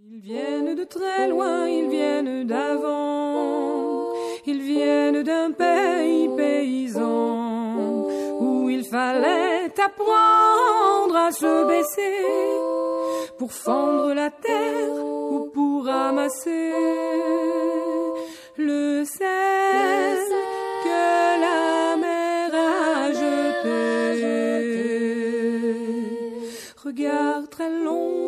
[0.00, 4.12] Ils viennent de très loin, ils viennent d'avant,
[4.46, 8.06] ils viennent d'un pays paysan
[8.38, 12.14] où il fallait apprendre à se baisser
[13.38, 16.72] pour fendre la terre ou pour ramasser
[18.56, 20.18] le sel
[20.84, 23.98] que la mer a jeté.
[26.84, 28.27] Regard très long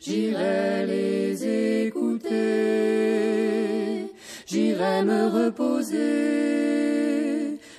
[0.00, 2.36] J'irai les écouter,
[4.46, 5.98] j'irai me reposer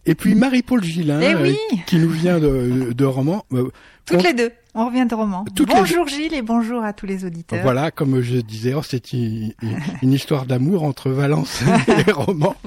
[0.05, 1.57] Et puis Marie-Paul Gillin, Eh oui.
[1.73, 3.45] euh, qui nous vient de, de Roman.
[3.53, 3.69] Euh,
[4.05, 4.51] Toutes on- les deux.
[4.77, 5.45] On revient de roman.
[5.55, 7.61] Toutes les bonjour Gilles et bonjour à tous les auditeurs.
[7.63, 9.53] Voilà, comme je disais, oh, c'est une,
[10.03, 11.63] histoire d'amour entre Valence
[12.07, 12.57] et Roman.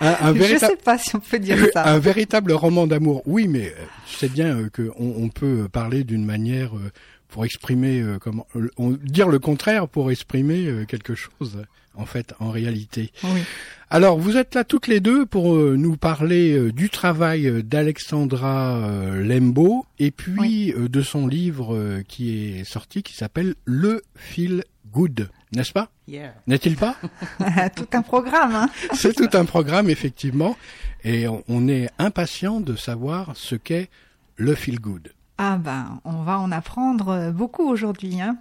[0.00, 1.86] Un, un Je véritable, sais pas si on peut dire ça.
[1.88, 3.22] un véritable roman d'amour.
[3.24, 6.92] Oui, mais euh, tu sais bien euh, qu'on on peut parler d'une manière euh,
[7.28, 11.62] pour exprimer euh, comment euh, on- dire le contraire pour exprimer euh, quelque chose.
[11.96, 13.10] En fait, en réalité.
[13.24, 13.40] Oui.
[13.88, 17.62] Alors, vous êtes là toutes les deux pour euh, nous parler euh, du travail euh,
[17.62, 24.64] d'Alexandra euh, Lembo et puis de son livre qui est sorti qui s'appelle Le Feel
[24.92, 25.90] Good, n'est-ce pas?
[26.08, 26.34] Yeah.
[26.48, 26.96] N'est-il pas?
[27.76, 28.54] Tout un programme.
[28.54, 28.68] Hein.
[28.92, 30.56] C'est tout un programme effectivement
[31.04, 33.88] et on, on est impatient de savoir ce qu'est
[34.36, 35.12] le Feel Good.
[35.38, 38.20] Ah ben, on va en apprendre euh, beaucoup aujourd'hui.
[38.22, 38.38] Hein.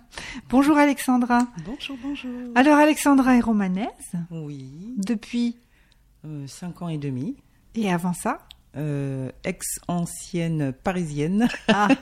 [0.50, 1.40] Bonjour Alexandra.
[1.66, 2.32] Bonjour, bonjour.
[2.56, 3.90] Alors Alexandra est romanaise
[4.32, 5.58] Oui, depuis
[6.26, 7.36] euh, cinq ans et demi.
[7.76, 8.40] et avant ça.
[8.78, 11.48] Euh, Ex-ancienne parisienne.
[11.68, 11.88] Ah.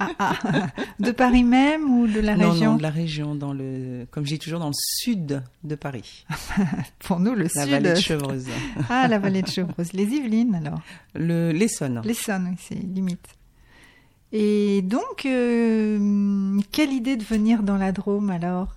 [0.00, 0.66] Ah, ah.
[1.00, 4.24] De Paris même ou de la non, région non, de la région, dans le, comme
[4.24, 6.24] je dis toujours, dans le sud de Paris.
[7.00, 7.70] Pour nous, le La sud.
[7.72, 8.46] vallée de Chevreuse.
[8.88, 9.92] Ah, la vallée de Chevreuse.
[9.94, 10.80] Les Yvelines alors.
[11.16, 12.00] Le, l'Essonne.
[12.04, 13.26] L'Essonne, oui, c'est limite.
[14.32, 18.74] Et donc, euh, quelle idée de venir dans la Drôme alors?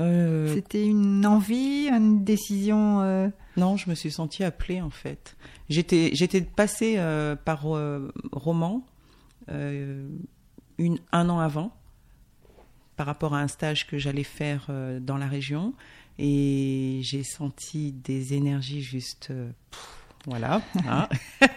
[0.00, 5.36] Euh, C'était une envie, une décision euh, non, je me suis sentie appelée en fait.
[5.68, 6.96] J'étais, j'étais passée
[7.44, 7.62] par
[8.30, 8.86] Roman
[9.48, 11.72] une, un an avant
[12.94, 14.70] par rapport à un stage que j'allais faire
[15.00, 15.74] dans la région
[16.20, 19.32] et j'ai senti des énergies juste
[19.70, 21.08] pff, voilà hein.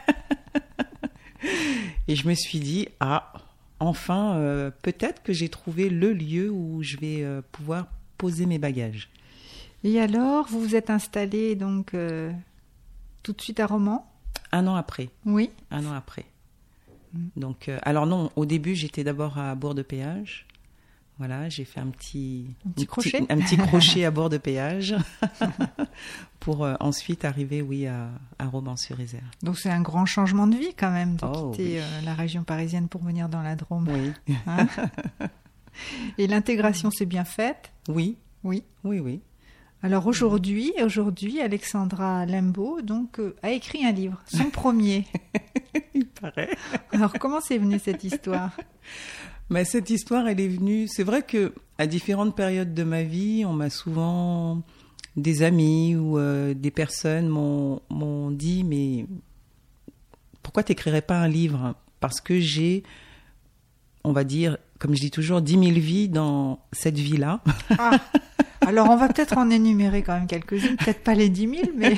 [2.07, 3.33] et je me suis dit ah
[3.79, 7.87] enfin euh, peut-être que j'ai trouvé le lieu où je vais euh, pouvoir
[8.17, 9.09] poser mes bagages
[9.83, 12.31] Et alors, vous vous êtes installé donc euh,
[13.23, 14.07] tout de suite à Romans?
[14.51, 15.49] Un an après Oui.
[15.71, 16.25] Un an après.
[17.35, 20.45] Donc, euh, alors non, au début, j'étais d'abord à bord de péage.
[21.17, 23.11] Voilà, j'ai fait un petit, Un petit crochet.
[23.11, 24.95] petite- un petit crochet à bord de péage
[26.39, 29.23] pour euh, ensuite arriver, oui, à, à Romans-sur-Isère.
[29.43, 31.77] Donc c'est un grand changement de vie quand même de Oh, quitter oui.
[31.79, 33.87] euh, la région parisienne pour venir dans la Drôme.
[33.87, 34.11] Oui,
[34.47, 34.67] hein.
[36.17, 37.71] Et l'intégration s'est bien faite?
[37.87, 38.63] Oui, Oui.
[38.83, 39.21] oui, oui.
[39.83, 45.05] Alors aujourd'hui, aujourd'hui, Alexandra Lembo donc euh, a écrit un livre, son premier.
[45.95, 46.55] Il paraît.
[46.91, 48.51] Alors comment c'est venu cette histoire?
[49.51, 50.87] Mais cette histoire, elle est venue.
[50.87, 54.61] C'est vrai que à différentes périodes de ma vie, on m'a souvent
[55.17, 59.05] des amis ou euh, des personnes m'ont m'ont dit mais
[60.41, 61.75] pourquoi t'écrirais pas un livre?
[61.99, 62.83] Parce que j'ai,
[64.05, 67.41] on va dire, comme je dis toujours, 10 000 vies dans cette vie-là.
[67.77, 67.99] Ah,
[68.61, 71.97] Alors on va peut-être en énumérer quand même quelques-unes, peut-être pas les 10 000, mais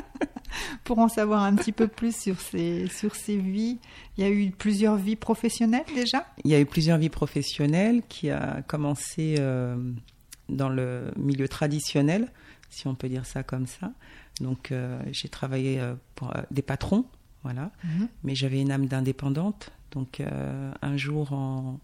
[0.84, 3.78] pour en savoir un petit peu plus sur ces, sur ces vies.
[4.16, 6.26] Il y a eu plusieurs vies professionnelles déjà?
[6.44, 9.76] Il y a eu plusieurs vies professionnelles qui a commencé euh,
[10.48, 12.30] dans le milieu traditionnel,
[12.70, 13.92] si on peut dire ça comme ça.
[14.40, 14.72] Donc
[15.12, 15.80] j'ai travaillé
[16.14, 17.06] pour des patrons,
[17.42, 18.08] voilà, Mhm.
[18.22, 19.70] mais j'avais une âme d'indépendante.
[19.92, 20.20] Donc
[20.82, 21.80] un jour en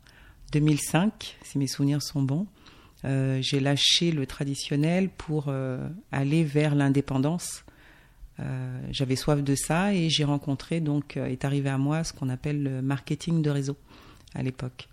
[0.52, 2.46] 2005, si mes souvenirs sont bons,
[3.04, 7.64] euh, j'ai lâché le traditionnel pour euh, aller vers l'indépendance.
[8.40, 12.12] Euh, J'avais soif de ça et j'ai rencontré, donc, euh, est arrivé à moi ce
[12.12, 13.76] qu'on appelle le marketing de réseau
[14.34, 14.88] à l'époque.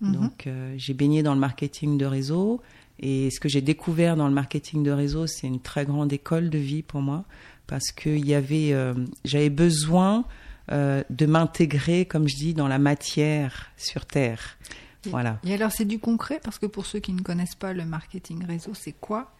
[0.00, 0.12] Mhm.
[0.12, 2.60] Donc, euh, j'ai baigné dans le marketing de réseau
[3.00, 6.48] et ce que j'ai découvert dans le marketing de réseau, c'est une très grande école
[6.50, 7.24] de vie pour moi
[7.66, 8.94] parce que y avait, euh,
[9.24, 10.24] j'avais besoin
[10.72, 14.58] euh, de m'intégrer, comme je dis, dans la matière sur terre.
[15.06, 15.38] Et- Voilà.
[15.44, 16.40] Et alors, c'est du concret?
[16.42, 19.32] Parce que pour ceux qui ne connaissent pas le marketing réseau, c'est quoi?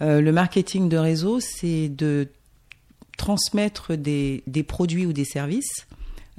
[0.00, 2.28] Euh, le marketing de réseau, c'est de
[3.20, 5.86] transmettre des, des produits ou des services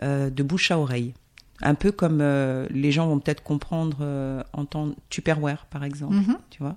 [0.02, 1.14] euh, de bouche à oreille.
[1.62, 6.16] Un peu comme euh, les gens vont peut-être comprendre euh, en temps Tupperware, par exemple,
[6.16, 6.38] Mhm.
[6.50, 6.76] tu vois,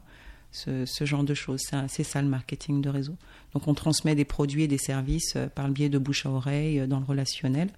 [0.52, 1.62] ce, ce genre de choses.
[1.88, 3.16] C'est ça le marketing de réseau.
[3.54, 6.30] Donc on transmet des produits et des services euh, par le biais de bouche à
[6.30, 7.70] oreille euh, dans le relationnel.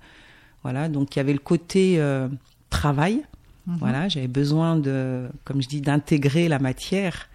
[0.64, 2.28] Voilà, donc il y avait le côté euh,
[2.70, 3.22] travail.
[3.68, 3.76] Mhm.
[3.78, 7.28] Voilà, j'avais besoin de, comme je dis, d'intégrer la matière,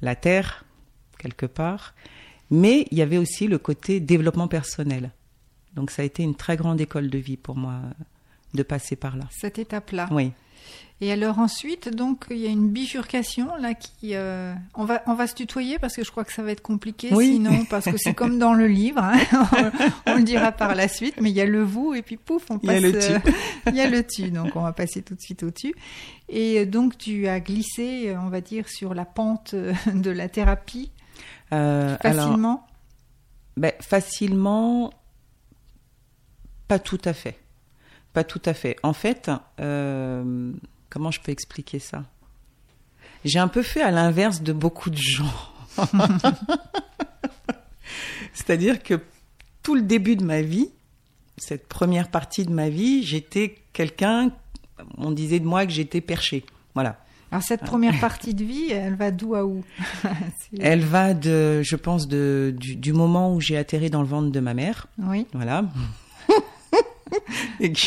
[0.00, 0.64] la terre,
[1.18, 1.94] quelque part.
[2.50, 5.10] Mais il y avait aussi le côté développement personnel.
[5.74, 7.90] Donc ça a été une très grande école de vie pour moi euh,
[8.54, 9.24] de passer par là.
[9.30, 10.08] Cette étape-là.
[10.10, 10.32] Oui.
[11.02, 15.14] Et alors ensuite, donc il y a une bifurcation là qui, euh, on va on
[15.14, 17.32] va se tutoyer parce que je crois que ça va être compliqué Oui.
[17.32, 19.18] sinon parce que c'est comme dans le livre, hein.
[20.06, 22.18] on, on le dira par la suite, mais il y a le vous et puis
[22.18, 22.82] pouf on Il y a passe.
[22.82, 23.12] le tu.
[23.12, 23.32] euh,
[23.68, 25.72] il y a le tu, donc on va passer tout de suite au tu.
[26.28, 30.90] Et donc tu as glissé, on va dire, sur la pente de la thérapie
[31.52, 32.66] Euh, alors, facilement?
[33.56, 34.92] ben, facilement,
[36.68, 37.38] pas tout à fait.
[38.12, 38.76] Pas tout à fait.
[38.82, 39.30] En fait,
[39.60, 40.52] euh,
[40.88, 42.04] comment je peux expliquer ça?
[43.24, 45.32] J'ai un peu fait à l'inverse de beaucoup de gens.
[48.32, 49.00] C'est-à-dire que
[49.62, 50.70] tout le début de ma vie,
[51.36, 54.30] cette première partie de ma vie, j'étais quelqu'un,
[54.96, 56.44] on disait de moi que j'étais perché.
[56.74, 56.98] Voilà.
[57.32, 59.62] Alors cette première partie de vie, elle va d'où à où
[60.60, 64.30] Elle va de, je pense, de, du, du moment où j'ai atterri dans le ventre
[64.30, 64.86] de ma mère.
[64.98, 65.26] Oui.
[65.32, 65.64] Voilà.
[67.60, 67.78] Et que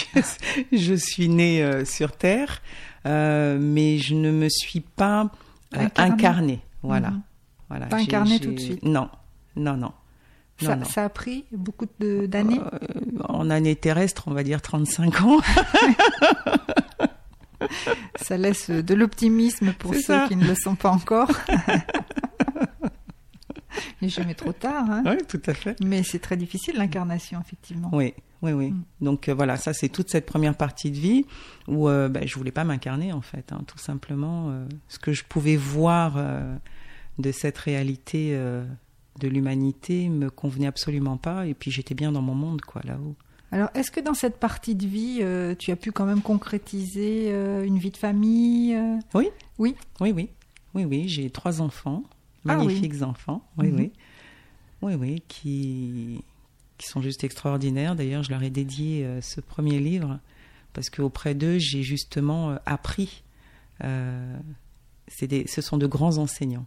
[0.72, 2.62] je suis née euh, sur Terre,
[3.06, 5.30] euh, mais je ne me suis pas
[5.75, 6.60] euh, Incarnée.
[6.81, 7.12] Voilà.
[7.12, 7.22] Mhm.
[7.69, 7.86] voilà.
[7.88, 8.84] Pas incarnée tout de suite.
[8.84, 9.10] Non,
[9.56, 9.92] non, non.
[10.62, 10.86] Non, Ça, non.
[10.86, 12.60] ça a pris beaucoup d'années.
[12.60, 15.40] Euh, en année terrestre, on va dire 35 ans.
[18.21, 20.25] Ça laisse de l'optimisme pour ceux ça.
[20.27, 21.30] qui ne le sont pas encore.
[24.01, 25.04] Il n'est jamais trop tard, hein.
[25.06, 25.75] oui, tout à fait.
[25.83, 27.89] mais c'est très difficile l'incarnation, effectivement.
[27.94, 28.71] Oui, oui, oui.
[28.71, 28.83] Mm.
[29.01, 31.25] Donc euh, voilà, ça c'est toute cette première partie de vie
[31.68, 34.50] où euh, ben, je voulais pas m'incarner en fait, hein, tout simplement.
[34.50, 36.56] euh, ce que je pouvais voir euh,
[37.18, 38.63] de cette réalité euh,
[39.19, 43.16] de l'humanité me convenait absolument pas, et puis j'étais bien dans mon monde quoi là-haut.
[43.53, 47.31] Alors, est-ce que dans cette partie de vie, euh, tu as pu quand même concrétiser
[47.31, 48.97] euh, une vie de famille euh?
[49.13, 49.29] Oui.
[49.59, 49.75] Oui.
[50.01, 50.29] Oui, oui,
[50.73, 51.07] oui, oui.
[51.07, 52.01] J'ai trois enfants,
[52.47, 52.65] Ah oui.
[52.65, 53.47] magnifiques enfants.
[53.59, 53.77] Oui, Mhm.
[53.77, 53.91] oui,
[54.81, 56.23] oui, oui, qui
[56.79, 57.95] qui sont juste extraordinaires.
[57.95, 60.19] D'ailleurs, je leur ai dédié ce premier livre
[60.73, 63.23] parce qu'auprès d'eux, j'ai justement appris.
[65.21, 66.65] des, ce sont de grands enseignants,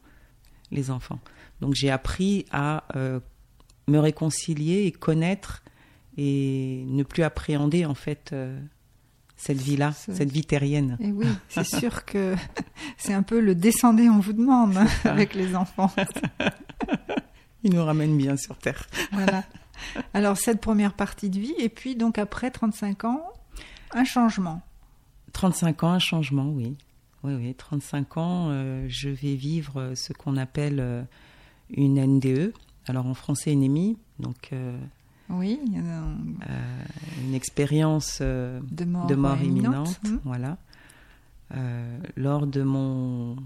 [0.70, 1.18] les enfants.
[1.60, 2.84] Donc, j'ai appris à
[3.88, 5.64] me réconcilier et connaître
[6.16, 8.58] et ne plus appréhender en fait euh,
[9.36, 10.96] cette vie-là, Ce- cette vie terrienne.
[11.00, 12.34] Et oui, c'est sûr que
[12.96, 15.90] c'est un peu le descendez, on vous demande avec les enfants.
[17.62, 18.86] Ils nous ramènent bien sur terre.
[19.12, 19.44] Voilà.
[20.14, 23.20] Alors, cette première partie de vie, et puis donc après 35 ans,
[23.92, 24.62] un changement.
[25.32, 26.76] 35 ans, un changement, oui.
[27.24, 31.02] Oui, oui, 35 ans, euh, je vais vivre euh, ce qu'on appelle euh,
[31.70, 32.52] une NDE.
[32.86, 34.50] Alors en français, une EMI, donc
[35.28, 36.14] Oui, euh,
[37.24, 40.00] une expérience euh, de mort, de mort imminente.
[40.04, 40.18] Hmm.
[40.24, 40.56] Voilà.
[41.54, 43.36] Euh, lors de mon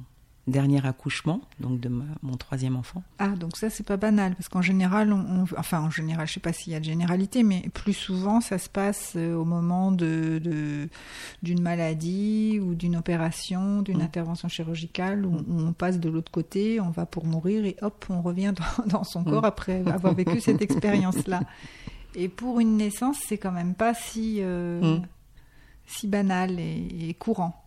[0.50, 3.02] dernier accouchement, donc de ma- mon troisième enfant.
[3.18, 6.34] Ah, donc ça, c'est pas banal, parce qu'en général, on, on- enfin, en général, je
[6.34, 9.44] sais pas s'il y a de généralité, mais plus souvent, ça se passe euh, au
[9.44, 10.88] moment de, de-
[11.42, 14.02] d'une maladie ou d'une opération, d'une Mm.
[14.02, 18.04] intervention chirurgicale, où, où on passe de l'autre côté, on va pour mourir et hop,
[18.10, 19.46] on revient dans, dans son corps Mm.
[19.46, 21.40] après avoir vécu cette expérience-là.
[22.16, 25.02] Et pour une naissance, c'est quand même pas si, euh, Mm.
[25.86, 27.64] si banal et, et courant.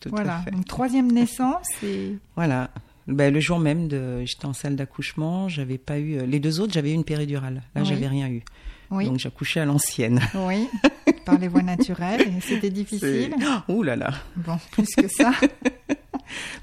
[0.00, 0.38] Tout voilà.
[0.38, 0.50] à fait.
[0.50, 2.70] Donc, troisième naissance, et Voilà.
[3.06, 6.26] Ben, le jour même, de, j'étais en salle d'accouchement, j'avais pas eu.
[6.26, 7.62] Les deux autres, j'avais eu une péridurale.
[7.74, 7.86] Là, Oui.
[7.88, 8.42] j'avais rien eu.
[8.90, 10.20] oui, Donc j'accouchais à l'ancienne.
[10.46, 10.68] oui,
[11.24, 13.34] par les voies naturelles, c'était difficile.
[13.38, 14.12] C'est- Ouh là là.
[14.36, 15.32] Bon, plus que ça.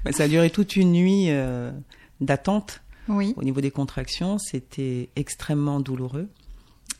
[0.04, 1.72] Ben, ça a duré toute une nuit euh,
[2.20, 3.34] d'attente Oui.
[3.36, 6.28] Au niveau des contractions, c'était extrêmement douloureux.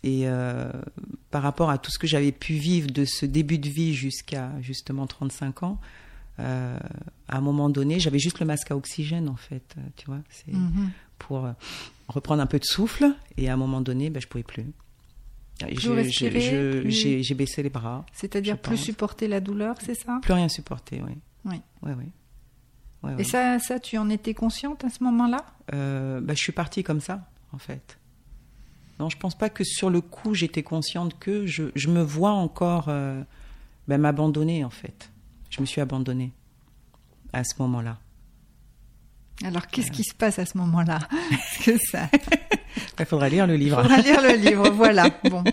[0.02, 0.70] Et euh,
[1.30, 4.50] par rapport à tout ce que j'avais pu vivre de ce début de vie jusqu'à
[4.60, 5.80] justement 35 ans,
[6.38, 6.78] euh,
[7.28, 10.18] à un moment donné, j'avais juste le masque à oxygène en fait, euh, tu vois,
[10.30, 10.90] c'est Mhm.
[11.18, 11.52] pour euh,
[12.08, 13.06] reprendre un peu de souffle.
[13.36, 14.66] Et à un moment donné, ben, je pouvais plus.
[15.66, 18.84] Je- je- respirer, je- plus- J'ai j'ai baissé les bras, C'est-à-dire plus pense.
[18.84, 20.18] supporter la douleur, c'est ça?
[20.22, 21.14] Plus rien supporter, oui.
[21.46, 21.60] Oui.
[21.82, 21.94] Ouais.
[23.02, 23.24] Ouais, Et ouais.
[23.24, 25.38] ça, ça, tu en étais consciente à ce moment-là?
[25.72, 27.98] Euh, bah, je suis partie comme ça, en fait.
[28.98, 32.30] Non, je pense pas que sur le coup j'étais consciente que je, je me vois
[32.32, 33.22] encore euh,
[33.88, 35.10] bah, m'abandonner en fait.
[35.56, 36.32] Je me suis abandonnée
[37.32, 37.98] à ce moment-là.
[39.44, 40.98] Alors, qu'est-ce qui se passe à ce moment-là?
[41.30, 42.08] Parce que ça.
[42.98, 43.82] Il faudra lire le Il livre.
[43.82, 45.10] faudra lire le livre, voilà.
[45.30, 45.44] Bon.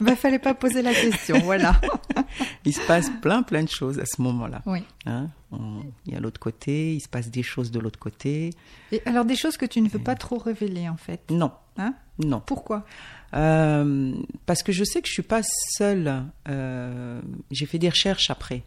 [0.00, 1.80] Il ne fallait pas poser la question, voilà.
[2.64, 4.62] Il se passe plein plein de choses à ce moment-là.
[4.66, 4.82] Oui.
[5.06, 8.50] Hein On- il y a l'autre côté, il se passe des choses de l'autre côté.
[8.92, 11.30] Et alors, des choses que tu ne veux pas trop révéler, en fait?
[11.30, 11.94] Non, Hein?
[12.18, 12.40] Non.
[12.44, 12.84] Pourquoi?
[13.34, 14.14] Euh,
[14.46, 15.42] parce que je sais que je suis pas
[15.76, 16.24] seule.
[16.48, 17.20] Euh,
[17.50, 18.62] J'ai fait des recherches après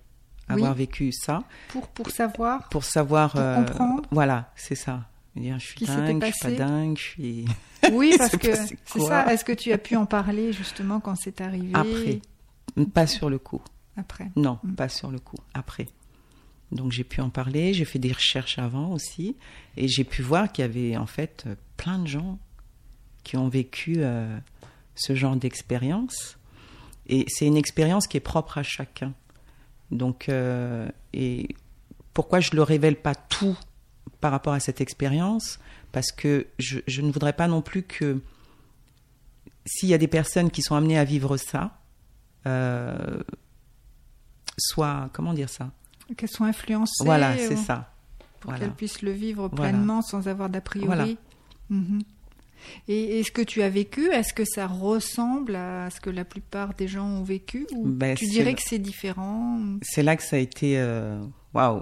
[0.47, 0.77] avoir Oui.
[0.79, 1.43] vécu ça.
[1.69, 3.31] pour, pour savoir pour savoir.
[3.33, 4.03] Pour comprendre.
[4.11, 5.05] Voilà, c'est ça.
[5.35, 7.45] Dire, je suis dingue, je suis pas dingue, je suis.
[7.93, 9.31] Oui, parce que c'est ça.
[9.33, 11.71] Est-ce que tu as pu en parler, justement, quand c'est arrivé?
[11.73, 12.19] Après.
[12.93, 13.61] Pas sur le coup.
[13.97, 14.29] Après.
[14.35, 14.73] Non, Mm.
[14.75, 15.37] pas sur le coup.
[15.53, 15.87] Après.
[16.71, 19.35] Donc j'ai pu en parler, j'ai fait des recherches avant aussi,
[19.75, 22.39] et j'ai pu voir qu'il y avait en fait euh, plein de gens
[23.31, 24.37] qui ont vécu euh,
[24.93, 26.37] ce genre d'expérience.
[27.07, 29.13] Et c'est une expérience qui est propre à chacun.
[29.89, 31.55] Donc, euh, et
[32.13, 33.57] pourquoi je ne le révèle pas tout
[34.19, 35.61] par rapport à cette expérience?
[35.93, 38.19] Parce que je, je ne voudrais pas non plus que
[39.65, 41.79] s'il y a des personnes qui sont amenées à vivre ça,
[42.47, 43.23] euh,
[44.57, 45.71] soit, comment dire ça?
[46.17, 47.05] Qu'elles soient influencées.
[47.05, 47.93] Voilà, c'est ça.
[48.41, 48.65] Pour Voilà.
[48.65, 49.71] qu'elles puissent le vivre Voilà.
[49.71, 50.85] pleinement sans avoir d'a priori.
[50.87, 51.07] Voilà.
[51.69, 52.01] Mhm.
[52.87, 56.73] Et est-ce que tu as vécu Est-ce que ça ressemble à ce que la plupart
[56.73, 60.35] des gens ont vécu Ou Ben, tu dirais que c'est différent C'est là que ça
[60.35, 61.19] a été euh,
[61.53, 61.81] waouh.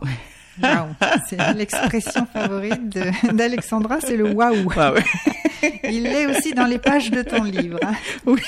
[0.62, 0.88] Waouh
[1.30, 2.90] C'est l'expression favorite
[3.34, 4.66] d'Alexandra, c'est le waouh.
[4.76, 4.96] Waouh.
[5.84, 7.80] Il l'est aussi dans les pages de ton livre.
[7.84, 7.94] hein.
[8.26, 8.42] Oui.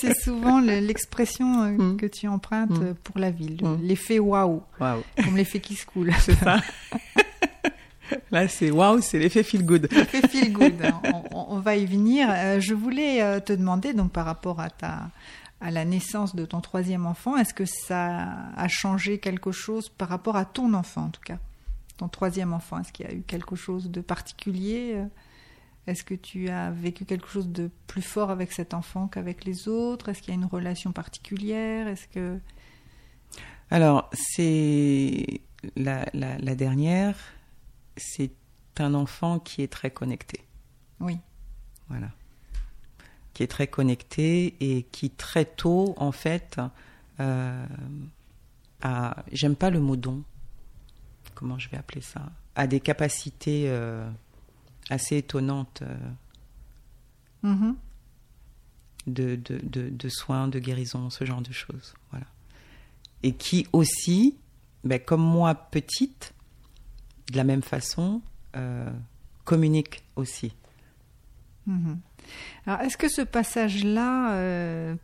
[0.00, 1.96] C'est souvent le- l'expression euh, Mm.
[1.98, 2.94] que tu empruntes Mm.
[3.04, 3.58] pour la ville.
[3.62, 3.78] Mm.
[3.82, 5.02] L'effet waouh, Waouh.
[5.22, 6.12] comme l'effet qui se coule.
[6.20, 6.60] C'est ça.
[8.30, 9.88] Là, c'est waouh, c'est l'effet feel good.
[9.92, 10.74] L'effet feel good.
[11.32, 12.28] On, va y venir.
[12.30, 15.10] Euh, je voulais euh, te demander, donc par rapport à ta
[15.62, 20.08] à la naissance de ton troisième enfant, est-ce que ça a changé quelque chose par
[20.08, 21.38] rapport à ton enfant, en tout cas?
[21.98, 24.94] Ton troisième enfant, est-ce qu'il y a eu quelque chose de particulier?
[24.94, 25.04] Euh
[25.86, 29.68] Est-ce que tu as vécu quelque chose de plus fort avec cet enfant qu'avec les
[29.68, 30.08] autres?
[30.08, 31.88] Est-ce qu'il y a une relation particulière?
[31.88, 32.38] Est-ce que
[33.70, 35.42] Alors, c'est
[35.76, 37.16] la, la, la dernière,
[37.96, 38.30] c'est
[38.78, 40.44] un enfant qui est très connecté.
[41.00, 41.18] oui,
[41.88, 42.10] Voilà.
[43.34, 46.60] Qui est très connecté et qui très tôt, en fait,
[47.20, 47.66] euh,
[48.82, 50.22] a, j'aime pas le mot don,
[51.34, 54.10] comment je vais appeler ça, a des capacités euh,
[54.90, 55.96] assez étonnantes euh,
[57.42, 57.76] Mhm.
[59.06, 61.94] de, de, de, de soins, de guérison, ce genre de choses.
[62.10, 62.26] Voilà.
[63.22, 64.36] Et qui aussi,
[64.84, 66.34] ben, comme moi petite,
[67.30, 68.20] de la même façon,
[68.56, 68.90] euh,
[69.44, 70.52] communique aussi.
[71.66, 71.98] Mhm.
[72.66, 74.94] Alors, est-ce que ce passage-là, euh,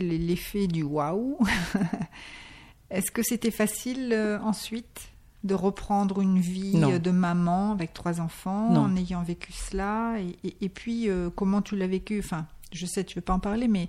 [0.00, 1.38] l'effet du waouh,
[2.90, 5.10] est-ce que c'était facile euh, ensuite
[5.44, 6.92] de reprendre une vie Non.
[6.92, 8.82] euh, de maman avec trois enfants Non.
[8.82, 12.18] en ayant vécu cela Et, et- et puis, euh, comment tu l'as vécu?
[12.18, 13.88] Enfin, je sais, tu veux pas en parler, mais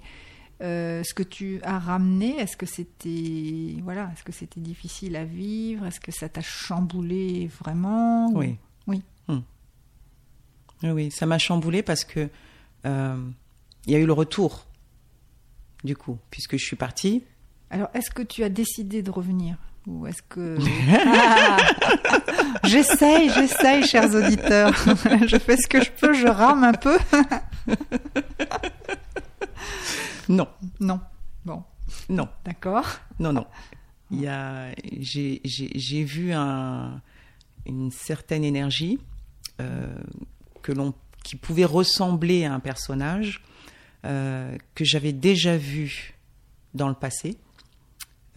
[0.61, 5.25] euh, ce que tu as ramené, est-ce que c'était voilà, est-ce que c'était difficile à
[5.25, 5.85] vivre?
[5.85, 8.31] Est-ce que ça t'a chamboulé vraiment?
[8.33, 8.57] Oui.
[8.87, 9.01] Oui.
[9.27, 9.39] Hmm.
[10.83, 12.29] Oui, Oui, ça m'a chamboulé parce que
[12.85, 13.29] euh,
[13.85, 14.67] il y a eu le retour,
[15.83, 17.23] du coup, puisque je suis partie.
[17.69, 19.57] Alors, est-ce que tu as décidé de revenir?
[19.87, 20.57] Ou est-ce que...
[22.63, 24.73] Ah j'essaye, j'essaye, chers auditeurs.
[25.27, 26.97] je fais ce que je peux, je rame un peu.
[30.29, 30.47] Non,
[30.79, 30.99] non.
[31.45, 31.63] Bon,
[32.09, 32.99] non, d'accord.
[33.19, 33.47] non, non.
[34.11, 37.01] Il y a, j'ai, j'ai, j'ai vu un,
[37.65, 38.99] une certaine énergie
[39.59, 39.95] euh,
[40.61, 43.43] que l'on, qui pouvait ressembler à un personnage
[44.05, 46.15] euh, que j'avais déjà vu
[46.73, 47.37] dans le passé,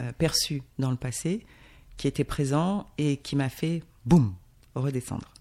[0.01, 1.45] euh, perçu dans le passé,
[1.97, 4.33] qui était présent et qui m'a fait boum
[4.75, 5.31] redescendre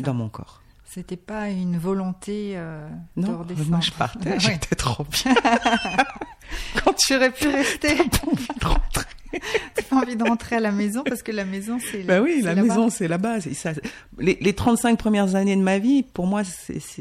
[0.00, 0.62] dans mon corps.
[0.88, 4.40] C'était pas une volonté euh, de Non, moi je partais, Ouais.
[4.40, 5.34] j'étais trop bien.
[6.84, 7.90] Quand tu aurais pu rester.
[8.26, 9.04] envie de rentrer.
[9.74, 12.40] T'as pas envie de rentrer à la maison parce que la maison, c'est Bah oui,
[12.42, 13.40] la maison, c'est là-bas.
[13.40, 13.72] ça.
[14.18, 16.42] Les, les 35 premières années de ma vie, pour moi,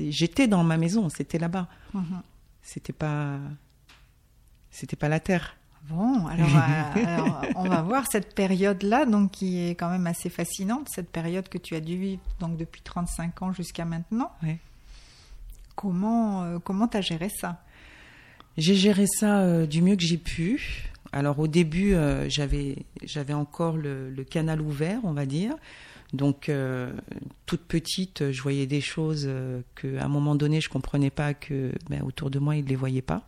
[0.10, 1.68] j'étais dans ma maison, c'était là-bas.
[1.94, 2.22] Mhm.
[2.63, 3.38] C'était pas,
[4.72, 5.56] c'était pas la terre.
[5.89, 10.30] Bon, alors, euh, alors, on va voir cette période-là, donc qui est quand même assez
[10.30, 14.32] fascinante, cette période que tu as dû vivre donc depuis 35 ans jusqu'à maintenant.
[14.42, 14.58] Ouais.
[15.75, 17.62] Comment euh, comment t'as géré ça?
[18.58, 20.89] J'ai géré ça euh, du mieux que j'ai pu.
[21.12, 25.56] Alors au début, euh, j'avais j'avais encore le, le canal ouvert, on va dire.
[26.13, 26.50] Donc
[27.46, 31.34] toute petite, je voyais des choses euh, que à un moment donné, je comprenais pas
[31.34, 33.22] que ben, autour de moi, ils les voyaient pas.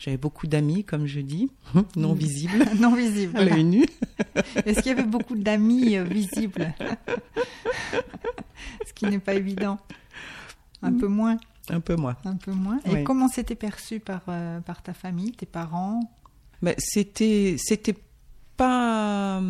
[0.00, 1.50] J'avais beaucoup d'amis, comme je dis,
[1.96, 3.36] non visibles, Non visible.
[3.36, 3.84] à l'œil nu.
[4.64, 6.72] Est-ce qu'il y avait beaucoup d'amis euh, visibles
[8.86, 9.78] Ce qui n'est pas évident.
[10.82, 11.36] Un peu moins,
[11.68, 12.16] Un peu moi.
[12.24, 12.78] un peu moins.
[12.86, 13.04] Et Oui.
[13.04, 16.00] comment c'était perçu par, euh, par ta famille, tes parents?
[16.62, 17.94] Ben, c'était c'était
[18.56, 19.42] pas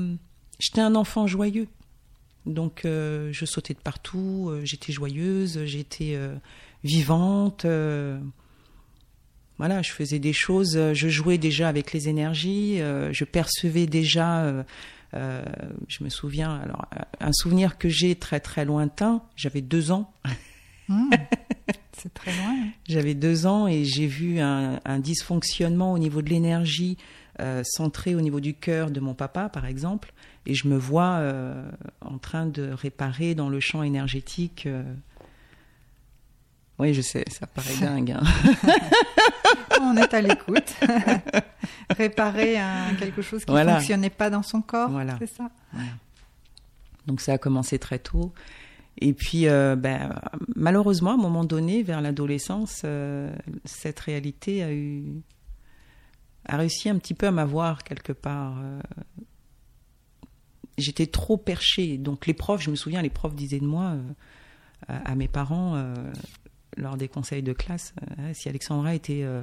[0.60, 1.66] j'étais un enfant joyeux
[2.46, 6.16] donc euh, je sautais de partout euh, j'étais joyeuse j'étais
[6.84, 7.66] vivante
[9.60, 13.86] voilà je faisais des choses euh, je jouais déjà avec les énergies euh, je percevais
[13.86, 14.62] déjà euh,
[15.14, 15.42] euh,
[15.88, 16.86] je me souviens alors
[17.20, 20.12] un souvenir que j'ai très très lointain j'avais deux ans
[20.88, 21.08] Hmm,
[21.92, 22.50] C'est très loin.
[22.50, 22.68] hein.
[22.88, 26.96] j'avais deux ans et j'ai vu un, un dysfonctionnement au niveau de l'énergie
[27.38, 30.12] euh, centré au niveau du cœur de mon papa, par exemple.
[30.46, 34.66] Et je me vois euh, en train de réparer dans le champ énergétique.
[36.80, 38.12] Oui, je sais, ça paraît dingue.
[38.12, 38.22] hein.
[39.80, 40.74] On est à l'écoute.
[41.96, 43.76] Réparer un- quelque chose qui ne Voilà.
[43.78, 45.16] fonctionnait pas dans son corps, Voilà.
[45.18, 45.50] c'est ça?
[47.06, 48.32] Donc ça a commencé très tôt.
[48.98, 50.20] Et puis, euh, ben,
[50.56, 53.32] malheureusement, à un moment donné, vers l'adolescence, euh,
[53.64, 55.04] cette réalité a eu
[56.46, 58.56] a réussi un petit peu à m'avoir quelque part.
[58.62, 58.80] euh.
[60.78, 61.98] J'étais trop perchée.
[61.98, 63.96] Donc les profs, je me souviens, les profs disaient de moi
[64.88, 65.74] à, mes parents
[66.80, 69.42] lors des conseils de classe, euh, si Alexandra était euh,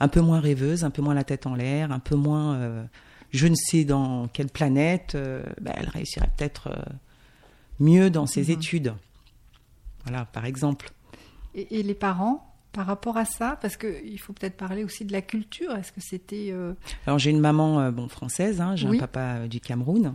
[0.00, 2.84] un peu moins rêveuse, un peu moins la tête en l'air, un peu moins euh,
[3.32, 5.16] je ne sais dans quelle planète,
[5.60, 6.70] ben, elle réussirait peut-être
[7.80, 8.50] mieux dans ses Mhm.
[8.50, 8.94] études.
[10.04, 10.90] Voilà, par exemple.
[11.54, 15.12] et, et les parents, par rapport à ça, parce qu'il faut peut-être parler aussi de
[15.12, 15.74] la culture.
[15.74, 16.48] Est-ce que c'était...
[16.50, 16.74] euh,
[17.06, 18.96] Alors j'ai une maman euh, bon française, hein, j'ai Oui.
[18.96, 20.14] un papa euh, du Cameroun,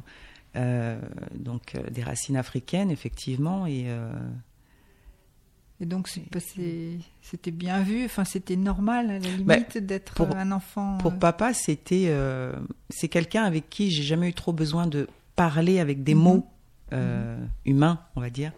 [1.34, 3.86] donc des racines africaines effectivement et
[5.82, 6.08] Et donc
[7.22, 11.00] c'était bien vu, enfin c'était normal à la limite Bah, d'être pour- euh, un enfant.
[11.00, 12.54] pour euh, papa c'était euh,
[12.91, 16.22] c'est quelqu'un avec qui j'ai jamais eu trop besoin de parler avec des Mhm.
[16.22, 16.48] mots
[16.94, 18.52] euh, humains, on va dire.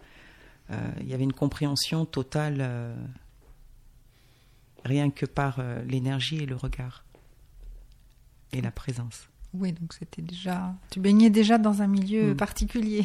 [0.70, 2.68] Euh, Il y avait une compréhension totale
[4.84, 7.04] rien que par l'énergie et le regard
[8.52, 9.28] et la présence.
[9.54, 10.74] Oui, donc c'était déjà.
[10.90, 12.36] Tu baignais déjà dans un milieu Mm.
[12.36, 13.04] particulier.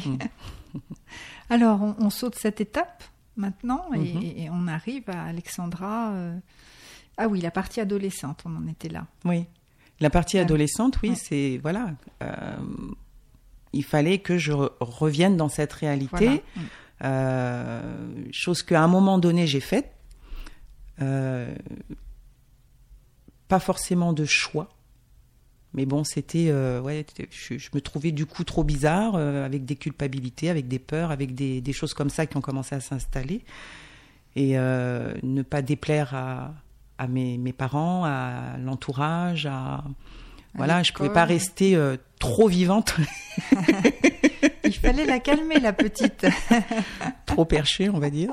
[1.48, 3.02] Alors on, on saute cette étape
[3.40, 4.22] maintenant et, Mhm.
[4.22, 6.12] et- on arrive à Alexandra.
[6.12, 6.36] euh,
[7.16, 9.06] Ah oui, la partie adolescente, on en était là.
[9.24, 9.44] Oui.
[10.00, 11.14] La partie adolescente, oui, Ouais.
[11.16, 11.90] c'est voilà.
[12.22, 12.56] euh,
[13.72, 16.40] il fallait que je re- revienne dans cette réalité, Voilà.
[17.02, 19.92] Euh, chose qu'à un moment donné j'ai faite.
[23.48, 24.68] Pas forcément de choix,
[25.74, 29.64] mais bon, c'était euh, ouais, je, je me trouvais du coup trop bizarre, euh, avec
[29.64, 32.80] des culpabilités, avec des peurs, avec des, des choses comme ça qui ont commencé à
[32.80, 33.42] s'installer,
[34.36, 36.54] et euh, ne pas déplaire à,
[36.98, 39.84] à mes, mes parents, à l'entourage, à
[40.54, 42.96] voilà, je pouvais pas rester euh, trop vivante,
[44.64, 46.26] Il fallait la calmer, la petite.
[47.26, 48.30] trop perchée, on va dire.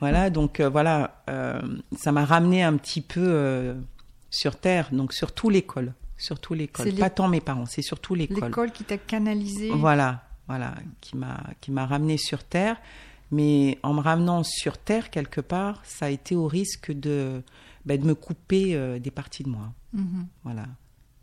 [0.00, 1.60] Voilà, donc euh, voilà, euh,
[1.96, 3.74] ça m'a ramené un petit peu
[4.30, 6.90] sur terre, donc surtout l'école, surtout l'école.
[6.90, 8.44] C'est Pas tant mes parents, c'est surtout l'école.
[8.48, 9.70] L'école qui t'a canalisé.
[9.70, 12.76] Voilà, voilà, qui m'a qui m'a ramené sur terre,
[13.30, 17.42] mais en me ramenant sur terre quelque part, ça a été au risque de
[17.86, 19.72] ben, de me couper euh, des parties de moi.
[19.94, 20.26] Mhm.
[20.44, 20.66] Voilà.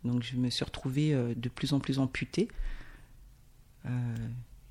[0.04, 2.48] Donc je me suis retrouvée euh, de plus en plus amputée
[3.86, 3.90] euh,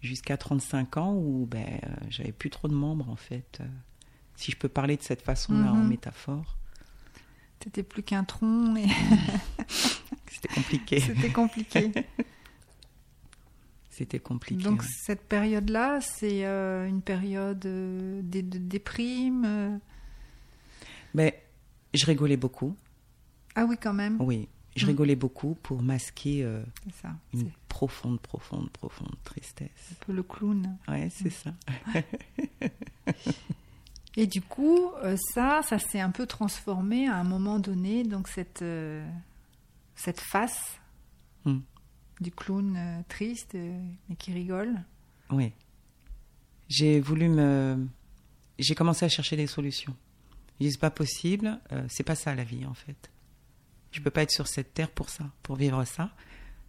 [0.02, 3.60] jusqu'à 35 ans où ben, j'avais plus trop de membres en fait.
[4.36, 5.88] si je peux parler de cette façon-là en Mhm.
[5.90, 6.58] métaphore,
[7.60, 8.86] T'étais plus qu'un tronc et
[10.36, 11.00] c'était compliqué.
[11.00, 11.92] c'était compliqué.
[13.90, 14.62] C'était compliqué.
[14.62, 14.88] Donc ouais.
[15.06, 19.46] cette période-là, c'est euh, une période euh, de, de déprime.
[19.46, 19.78] euh?
[21.14, 21.42] Mais
[21.94, 22.76] je rigolais beaucoup.
[23.56, 24.18] Ah oui, quand même.
[24.20, 24.90] Oui, je Mhm.
[24.90, 26.46] rigolais beaucoup pour masquer
[27.02, 27.12] ça.
[27.34, 29.70] une profonde, profonde, profonde tristesse.
[29.94, 30.78] un peu le clown.
[30.90, 31.54] Ouais, c'est ça.
[34.18, 34.92] Et du coup,
[35.34, 38.04] ça, ça s'est un peu transformé à un moment donné.
[38.04, 38.64] Donc cette
[39.96, 40.80] cette face
[41.46, 41.60] Mm.
[42.22, 43.80] du clown euh, triste euh,
[44.10, 44.74] mais qui rigole.
[45.30, 45.52] Oui.
[46.68, 47.86] J'ai voulu me.
[48.58, 49.96] J'ai commencé à chercher des solutions.
[50.60, 53.12] Je dis c'est pas possible, euh, c'est pas ça la vie en fait.
[53.92, 56.10] Je peux pas être sur cette terre pour ça, pour vivre ça.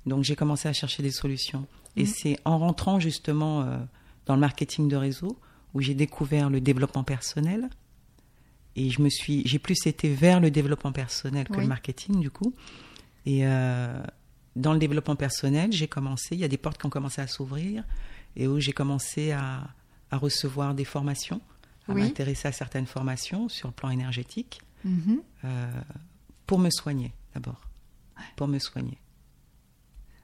[0.05, 1.67] Donc j'ai commencé à chercher des solutions.
[1.97, 2.07] Et Mhm.
[2.15, 3.79] c'est en rentrant justement euh,
[4.27, 5.39] dans le marketing de réseau
[5.73, 7.71] où j'ai découvert le développement personnel.
[8.75, 11.63] Et je me suis, j'ai plus été vers le développement personnel que Oui.
[11.63, 12.53] le marketing du coup.
[13.27, 14.03] Et euh,
[14.55, 16.29] dans le développement personnel, j'ai commencé.
[16.35, 17.85] Il y a des portes qui ont commencé à s'ouvrir
[18.37, 19.69] et où j'ai commencé à,
[20.11, 21.41] à recevoir des formations,
[21.89, 22.03] à Oui.
[22.03, 25.21] m'intéresser à certaines formations sur le plan énergétique Mhm.
[25.45, 25.71] euh,
[26.47, 27.61] pour me soigner d'abord,
[28.37, 28.99] pour me soigner.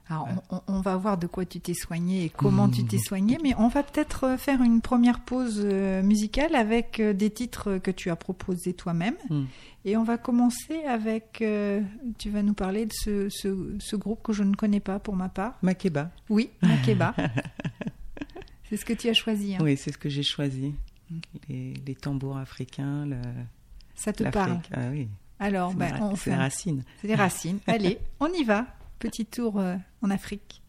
[0.09, 0.27] Alors,
[0.67, 3.69] on, va voir de quoi tu t'es soigné et comment tu t'es soigné, mais on
[3.69, 8.09] va peut-être euh, faire une première pause euh, musicale avec euh, des titres que tu
[8.09, 9.15] as proposés toi-même.
[9.29, 9.43] Mm.
[9.85, 11.81] Et on va commencer avec, euh,
[12.17, 15.15] tu vas nous parler de ce, ce- ce groupe que je ne connais pas pour
[15.15, 15.57] ma part.
[15.61, 17.15] Makeba, Oui, Makeba.
[18.69, 19.55] C'est ce que tu as choisi.
[19.55, 19.59] hein.
[19.61, 20.73] oui, c'est ce que j'ai choisi.
[21.47, 23.17] Les, les tambours africains, le-
[23.95, 24.59] Ça te parle.
[24.73, 25.07] Ah oui,
[25.39, 26.83] Alors, c'est ben, on c'est un- racines.
[27.01, 27.59] C'est des racines.
[27.67, 28.65] Allez, on y va.
[29.03, 30.63] Petit tour euh, en Afrique.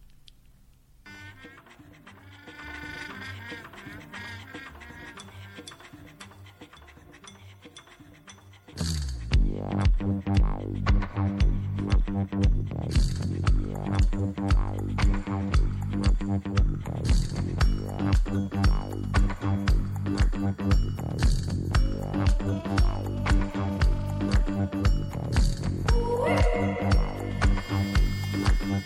[28.74, 28.80] I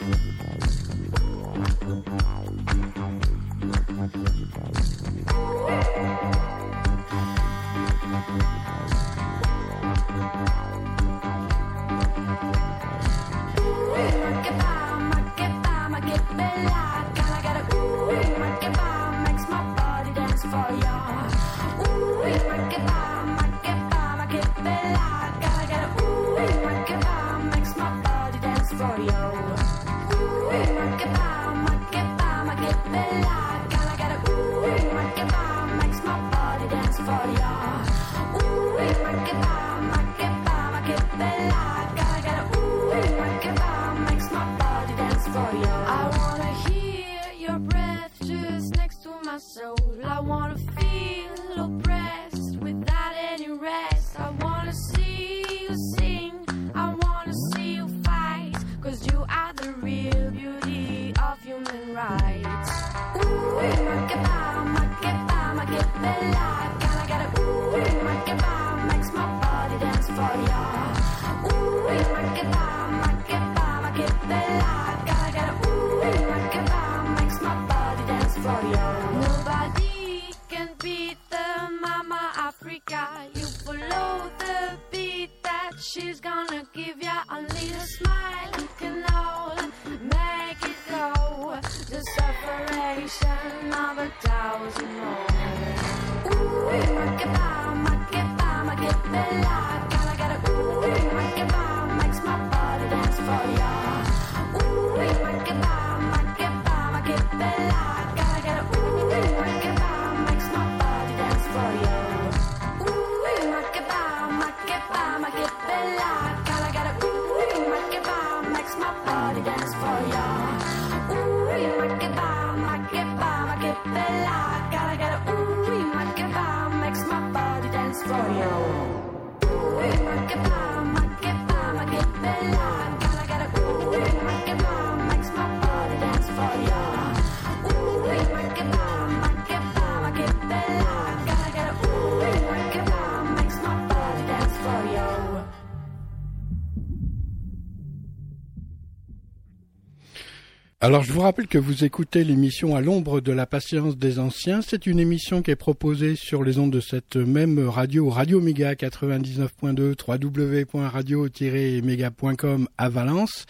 [150.88, 154.62] Alors je vous rappelle que vous écoutez l'émission à l'ombre de la patience des anciens.
[154.62, 158.72] C'est une émission qui est proposée sur les ondes de cette même radio, Radio Méga
[158.72, 163.44] 99.2, www.radio-méga.com à Valence.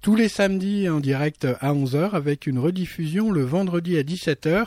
[0.00, 4.64] Tous les samedis en direct à 11h avec une rediffusion le vendredi à 17h.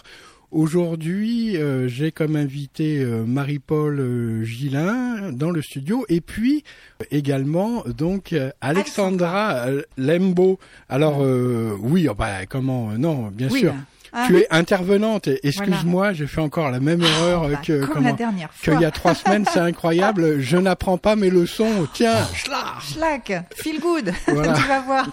[0.51, 6.63] Aujourd'hui, euh, j'ai comme invité euh, Marie-Paul euh, Gillin dans le studio et puis
[7.01, 10.57] euh, également donc euh, Alexandra Lembo.
[10.89, 13.73] Alors euh, oui, oh, bah, comment non, bien sûr.
[13.73, 13.79] là.
[14.13, 15.27] Ah, tu es intervenante.
[15.27, 18.51] Et Excuse-moi, j'ai fait encore la même erreur euh, bah, que comme comment- la dernière
[18.53, 18.73] fois.
[18.73, 19.45] qu'il y a trois semaines.
[19.51, 20.39] C'est incroyable.
[20.39, 21.87] Je n'apprends pas mes leçons.
[21.93, 22.75] Tiens, schla.
[22.81, 24.53] Schlack, feel good, Voilà.
[24.53, 25.09] tu vas voir.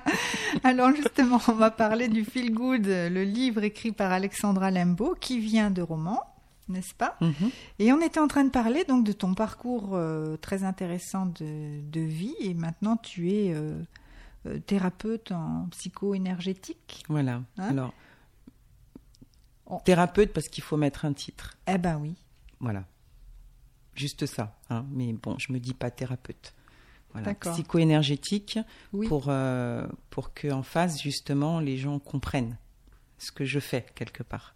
[0.64, 5.38] Alors justement, on va parler du feel good, le livre écrit par Alexandra Lembo, qui
[5.38, 6.22] vient de romans,
[6.68, 7.16] n'est-ce pas?
[7.20, 7.50] Mhm.
[7.78, 11.80] Et on était en train de parler donc de ton parcours euh, très intéressant de,
[11.90, 13.72] de vie, et maintenant tu es euh,
[14.46, 17.04] euh, thérapeute en psycho-énergétique.
[17.08, 17.42] Voilà.
[17.58, 17.68] Hein?
[17.70, 17.92] Alors,
[19.72, 21.56] On- thérapeute parce qu'il faut mettre un titre.
[21.66, 22.14] Eh ben oui.
[22.60, 22.84] Voilà.
[23.94, 24.56] Juste ça.
[24.70, 24.84] hein.
[24.90, 26.54] Mais bon, je me dis pas thérapeute.
[27.12, 27.34] Voilà.
[27.34, 28.58] Psycho-énergétique
[28.92, 29.06] Oui.
[29.08, 32.56] pour, euh, pour qu'en face, justement, les gens comprennent
[33.18, 34.54] ce que je fais quelque part.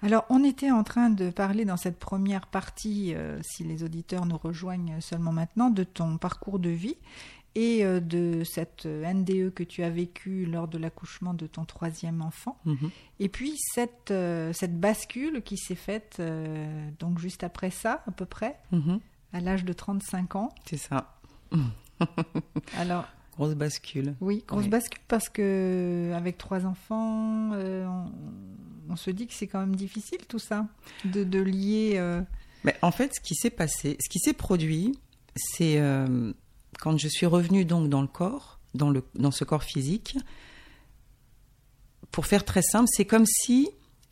[0.00, 4.26] Alors, on était en train de parler dans cette première partie, euh, si les auditeurs
[4.26, 6.96] nous rejoignent seulement maintenant, de ton parcours de vie
[7.60, 11.64] et euh, de cette euh, NDE que tu as vécue lors de l'accouchement de ton
[11.64, 12.56] troisième enfant.
[12.64, 12.90] Mhm.
[13.18, 18.10] Et puis, cette, euh, cette bascule qui s'est faite euh, donc juste après ça, à
[18.12, 19.00] peu près, Mhm.
[19.32, 20.50] à l'âge de 35 ans.
[20.66, 21.18] C'est ça.
[22.76, 24.14] Alors, Grosse bascule.
[24.20, 28.12] oui, grosse bascule parce que avec trois enfants, euh, on,
[28.90, 30.66] on se dit que c'est quand même difficile tout ça,
[31.04, 31.92] de, de lier...
[31.96, 32.20] euh,
[32.64, 34.98] Mais en fait, ce qui s'est passé, ce qui s'est produit,
[35.36, 35.76] c'est
[36.80, 40.16] quand je suis revenue donc dans le corps, dans, le, dans ce corps physique.
[42.10, 43.68] Pour faire très simple, c'est comme si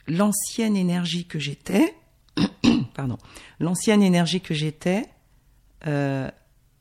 [0.07, 1.95] l'ancienne énergie que j'étais,
[2.95, 3.19] pardon,
[3.61, 5.05] l'ancienne énergie que j'étais
[5.87, 6.31] euh,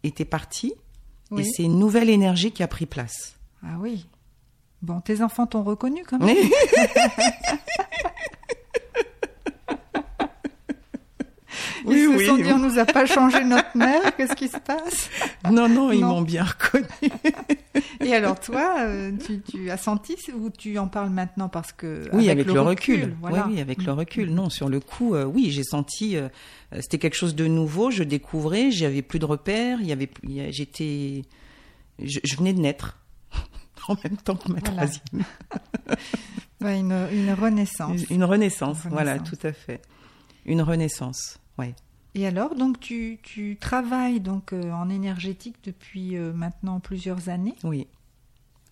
[0.03, 0.73] était partie,
[1.31, 1.41] Oui.
[1.41, 3.35] et c'est une nouvelle énergie qui a pris place.
[3.63, 4.05] Ah oui.
[4.81, 6.35] Bon, tes enfants t'ont reconnu quand même.
[11.85, 14.47] Ils Oui, se oui, sont dit, on nous a pas changé notre mère, qu'est-ce qui
[14.47, 15.09] se passe?
[15.51, 16.85] Non, non, ils m'ont bien reconnu.
[18.01, 22.07] Et alors toi, euh, tu, tu as senti ou tu en parles maintenant parce que
[22.13, 23.15] Oui, avec, le, recul.
[23.21, 23.45] voilà.
[23.47, 23.97] Oui, oui, avec le Mm.
[23.97, 24.29] recul.
[24.33, 26.27] Non, sur le coup, euh, oui, j'ai senti, euh,
[26.79, 27.91] c'était quelque chose de nouveau.
[27.91, 29.79] Je découvrais, j'avais plus de repères.
[29.81, 30.09] Il y avait,
[30.51, 31.23] j'étais,
[32.03, 32.97] je, je venais de naître
[33.87, 34.87] en même temps que ma Voilà.
[34.87, 35.23] troisième.
[36.61, 38.01] Une, une renaissance.
[38.09, 39.81] Une, une renaissance, voilà, tout à fait.
[40.45, 41.75] Une renaissance, ouais.
[42.15, 47.55] Et alors, donc tu, tu travailles donc euh, en énergétique depuis euh, maintenant plusieurs années.
[47.65, 47.87] Oui,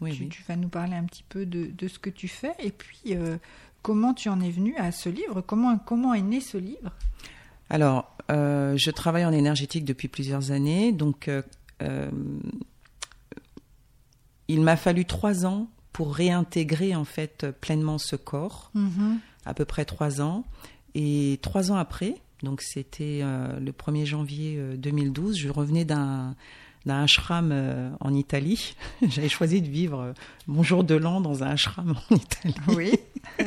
[0.01, 0.29] oui, tu, oui.
[0.29, 3.01] tu vas nous parler un petit peu de, de ce que tu fais et puis
[3.07, 3.37] euh,
[3.81, 5.41] comment tu en es venu à ce livre?
[5.41, 6.91] Comment comment est né ce livre?
[7.69, 11.29] Alors, je travaille en énergétique depuis plusieurs années, donc
[14.47, 18.71] il m'a fallu trois ans pour réintégrer en fait pleinement ce corps.
[19.45, 20.43] à peu près trois ans.
[20.95, 26.35] Et trois ans après, donc c'était euh, le 1er janvier euh, 2012, je revenais d'un
[26.85, 28.75] d'un ashram euh, en Italie.
[29.07, 30.13] J'avais choisi de vivre euh,
[30.47, 32.55] mon jour de l'an dans un ashram en Italie.
[32.67, 32.93] Oui.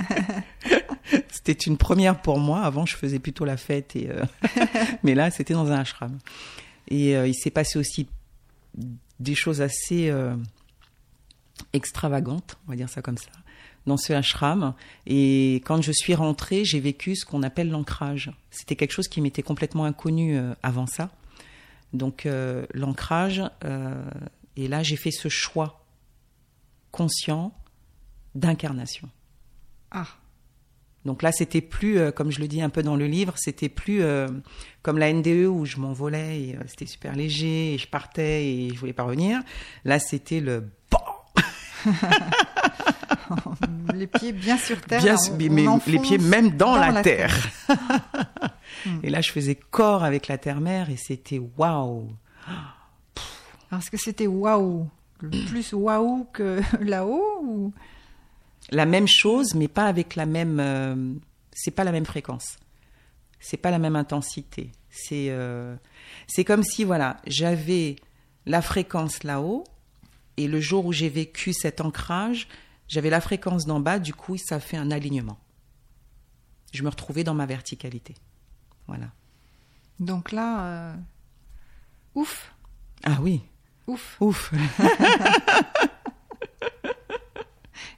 [1.31, 2.63] C'était une première pour moi.
[2.63, 4.25] Avant, je faisais plutôt la fête, et, euh,
[5.03, 6.19] mais là, c'était dans un ashram.
[6.89, 8.09] Et euh, il s'est passé aussi
[9.21, 10.35] des choses assez euh,
[11.73, 13.31] extravagantes, on va dire ça comme ça,
[13.87, 14.75] dans ce ashram.
[15.07, 18.33] Et quand je suis rentrée, j'ai vécu ce qu'on appelle l'ancrage.
[18.51, 21.11] C'était quelque chose qui m'était complètement inconnu euh, avant ça.
[21.93, 24.05] Donc euh, l'ancrage, euh,
[24.57, 25.85] et là, j'ai fait ce choix
[26.91, 27.53] conscient
[28.35, 29.09] d'incarnation.
[29.91, 30.07] Ah.
[31.05, 33.69] Donc là, c'était plus, euh, comme je le dis un peu dans le livre, c'était
[33.69, 34.03] plus
[34.83, 38.79] comme la NDE où je m'envolais et c'était super léger et je partais et je
[38.79, 39.41] voulais pas revenir.
[39.85, 41.93] Là, c'était le bon,
[43.95, 45.03] les pieds bien sur terre.
[45.03, 47.35] bien, on- mais- on mais les pieds même dans, la, la terre.
[49.03, 52.11] et là, je faisais corps avec la terre-mère et c'était waouh.
[53.71, 54.89] Parce que c'était waouh.
[55.49, 57.73] Plus waouh que là-haut ou...
[58.71, 60.59] La même chose, mais pas avec la même.
[60.59, 61.15] euh,
[61.53, 62.57] c'est pas la même fréquence.
[63.39, 64.73] C'est pas la même intensité.
[64.91, 65.77] C'est euh,
[66.27, 67.95] c'est comme si voilà, j'avais
[68.45, 69.63] la fréquence là-haut
[70.37, 72.49] et le jour où j'ai vécu cet ancrage,
[72.89, 73.99] j'avais la fréquence d'en bas.
[73.99, 75.39] Du coup, ça fait un alignement.
[76.73, 78.15] Je me retrouvais dans ma verticalité.
[78.87, 79.07] Voilà.
[80.01, 80.95] Donc là, euh,
[82.15, 82.53] ouf,
[83.05, 83.41] Ah oui,
[83.87, 84.17] ouf.
[84.21, 84.53] ouf.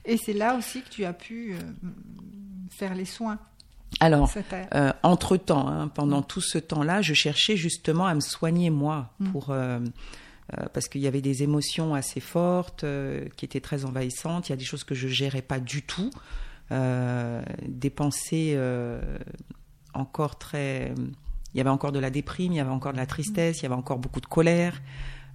[0.05, 1.59] Et c'est là aussi que tu as pu euh,
[2.71, 3.37] faire les soins.
[3.99, 4.31] Alors,
[4.75, 9.49] Euh, entre temps, pendant tout ce temps-là, je cherchais justement à me soigner moi, pour
[9.49, 9.85] euh, euh,
[10.73, 14.49] parce qu'il y avait des émotions assez fortes euh, qui étaient très envahissantes.
[14.49, 16.09] Il y a des choses que je gérais pas du tout,
[16.71, 19.01] euh, des pensées euh,
[19.93, 20.93] encore très.
[21.53, 23.63] Il y avait encore de la déprime, il y avait encore de la tristesse, il
[23.63, 24.81] y avait encore beaucoup de colère.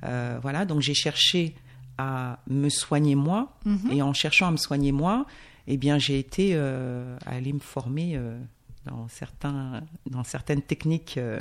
[0.05, 1.55] Euh, voilà, donc j'ai cherché
[1.98, 3.90] à me soigner moi, Mhm.
[3.92, 5.27] et en cherchant à me soigner moi,
[5.66, 8.38] eh bien, j'ai été euh, à aller me former euh,
[8.87, 11.38] dans, certains, dans certaines techniques euh,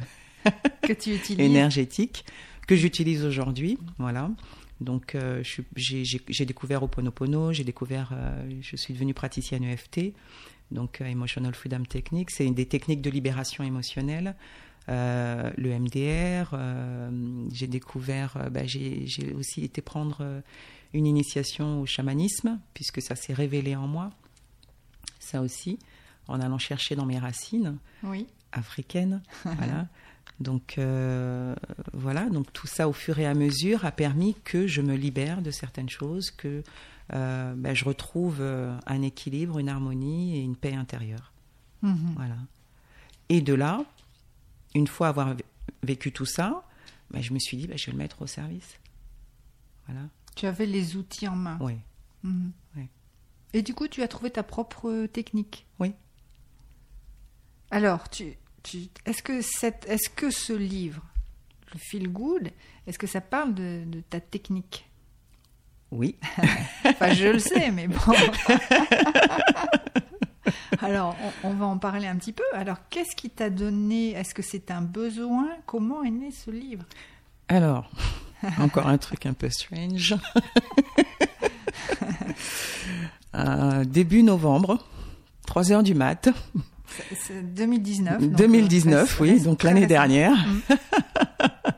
[0.82, 1.40] Que tu utilises.
[1.52, 2.24] énergétiques
[2.68, 3.78] que j'utilise aujourd'hui.
[3.98, 4.30] Voilà.
[4.82, 5.44] Donc, euh,
[5.76, 10.14] j'ai découvert Oponopono, j'ai découvert, euh, je suis devenue praticienne EFT,
[10.72, 12.32] donc euh, Emotional Freedom Technique.
[12.32, 14.36] C'est une des techniques de libération émotionnelle.
[14.90, 16.60] Le MDR,
[17.54, 20.42] j'ai découvert, bah, j'ai aussi été prendre
[20.94, 24.10] une initiation au chamanisme, puisque ça s'est révélé en moi,
[25.20, 25.80] ça aussi,
[26.28, 28.28] en allant chercher dans mes racines Oui.
[28.52, 29.22] africaine.
[29.46, 29.88] voilà.
[30.40, 31.56] Donc euh,
[31.94, 35.42] voilà, donc tout ça au fur et à mesure a permis que je me libère
[35.42, 36.64] de certaines choses, que
[37.14, 41.32] euh, ben, je retrouve euh, un équilibre, une harmonie et une paix intérieure.
[41.82, 42.14] Mhm.
[42.16, 42.38] Voilà.
[43.30, 43.84] Et de là,
[44.76, 45.44] une fois avoir vé-
[45.84, 46.64] vécu tout ça,
[47.12, 48.80] ben, je me suis dit, ben, je vais le mettre au service.
[49.88, 50.02] Voilà.
[50.36, 51.58] Tu avais les outils en main.
[51.62, 51.76] Oui.
[52.24, 52.52] Mhm.
[52.76, 52.88] Oui.
[53.54, 55.68] Et du coup, tu as trouvé ta propre technique.
[55.80, 55.94] Oui.
[57.72, 58.34] Alors, tu,
[59.06, 61.02] est-ce que cette, est-ce que ce livre,
[61.74, 62.52] le Feel Good,
[62.88, 64.90] est-ce que ça parle de, de ta technique?
[65.92, 66.18] Oui.
[66.86, 67.98] Enfin, je le sais, mais bon.
[70.82, 72.44] Alors, on, on va en parler un petit peu.
[72.54, 75.48] Alors, qu'est-ce qui t'a donné Est-ce que c'est un besoin?
[75.66, 76.86] Comment est né ce livre?
[77.48, 77.90] Alors,
[78.60, 80.16] encore un truc un peu strange.
[83.36, 84.78] Euh, début novembre,
[85.48, 86.30] 3 heures du mat,
[86.96, 88.22] C'est- C'est 2019.
[88.22, 90.32] donc, 2019, euh, oui, donc l'année dernière.
[90.36, 90.62] Mm.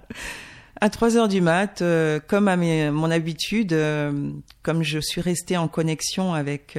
[0.81, 4.29] À 3 heures du mat, euh, comme à mes- mon habitude, euh,
[4.61, 6.77] comme je suis restée en connexion avec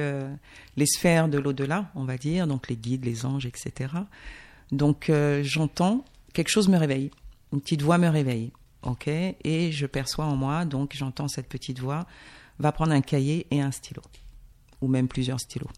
[0.77, 3.89] les sphères de l'au-delà, on va dire, donc les guides, les anges, etc.
[4.71, 7.09] Donc j'entends quelque chose me réveille,
[7.51, 8.51] une petite voix me réveille,
[8.83, 12.05] ok, et je perçois en moi, donc j'entends cette petite voix,
[12.59, 14.03] va prendre un cahier et un stylo,
[14.81, 15.69] ou même plusieurs stylos.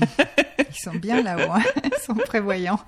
[0.00, 1.62] Ils sont bien là-haut, hein.
[1.84, 2.80] ils sont prévoyants.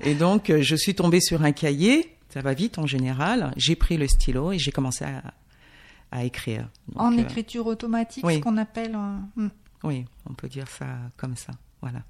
[0.00, 3.52] Et donc, euh, je suis tombée sur un cahier, ça va vite en général.
[3.56, 5.22] J'ai pris le stylo et j'ai commencé à,
[6.12, 6.68] à écrire.
[6.88, 8.36] Donc, en euh, écriture automatique, oui.
[8.36, 8.96] ce qu'on appelle.
[9.36, 9.48] Hmm.
[9.84, 11.52] oui, on peut dire ça comme ça.
[11.82, 12.02] Voilà.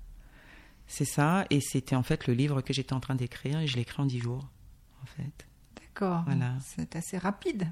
[0.86, 1.46] C'est ça.
[1.50, 4.02] Et c'était en fait le livre que j'étais en train d'écrire et je l'ai écrit
[4.02, 4.46] en dix jours,
[5.02, 5.46] en fait.
[5.80, 6.22] D'accord.
[6.26, 6.52] Voilà.
[6.64, 7.66] C'est assez rapide.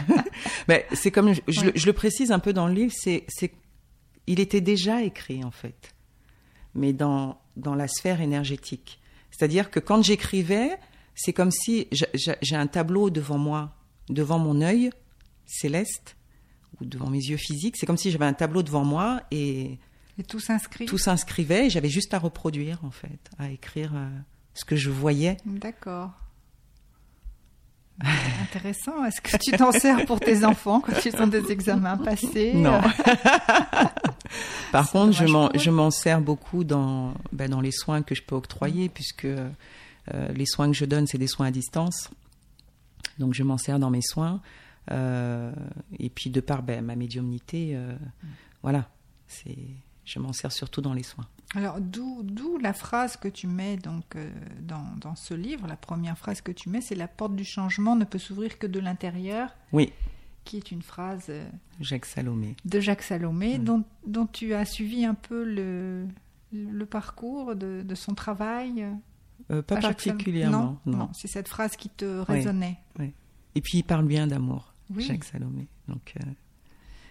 [0.68, 1.66] Mais c'est comme je, je Oui.
[1.66, 3.24] le- je le précise un peu dans le livre, c'est,
[4.30, 5.94] il était déjà écrit en fait,
[6.74, 9.00] mais dans dans la sphère énergétique.
[9.30, 10.70] C'est-à-dire que quand j'écrivais,
[11.14, 13.74] c'est comme si j'a- j'a- j'ai un tableau devant moi,
[14.08, 14.90] devant mon œil
[15.46, 16.16] céleste
[16.80, 17.76] ou devant mes yeux physiques.
[17.76, 19.78] C'est comme si j'avais un tableau devant moi et
[20.18, 20.86] Et tout s'inscrit.
[20.86, 21.66] tout s'inscrivait.
[21.66, 24.08] et J'avais juste à reproduire en fait, à écrire euh,
[24.54, 25.36] ce que je voyais.
[25.44, 26.12] D'accord.
[28.42, 29.04] Intéressant.
[29.04, 32.80] Est-ce que tu t'en sers pour tes enfants quand ils ont des examens passés Non.
[34.72, 38.34] Par contre, m'en, je m'en sers beaucoup dans, ben, dans les soins que je peux
[38.36, 38.90] octroyer, Mm.
[38.92, 39.48] puisque euh,
[40.34, 42.08] les soins que je donne, c'est des soins à distance.
[43.18, 44.40] Donc, je m'en sers dans mes soins.
[44.92, 45.52] Euh,
[45.98, 48.26] et puis, de par ben, ma médiumnité, euh, Mm.
[48.62, 48.88] voilà,
[49.26, 49.58] c'est,
[50.04, 51.26] je m'en sers surtout dans les soins.
[51.56, 56.16] Alors, d'où, la phrase que tu mets donc, euh, dans, dans ce livre, la première
[56.16, 59.56] phrase que tu mets, c'est La porte du changement ne peut s'ouvrir que de l'intérieur,
[59.72, 59.92] Oui,
[60.44, 61.44] qui est une phrase euh,
[61.80, 62.54] Jacques Salomé.
[62.64, 66.06] de Jacques Salomé, dont, dont tu as suivi un peu le,
[66.52, 68.86] le parcours de, de son travail.
[69.50, 70.98] euh, pas particulièrement, Non, non.
[70.98, 72.78] non, c'est cette phrase qui te résonnait.
[73.56, 75.02] Et puis, il parle bien d'amour, Oui.
[75.02, 75.66] Jacques Salomé.
[75.88, 76.14] Donc,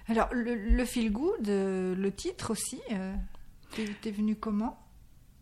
[0.08, 2.80] Alors, le, le feel good, le titre aussi,
[4.01, 4.79] t'es, venu comment?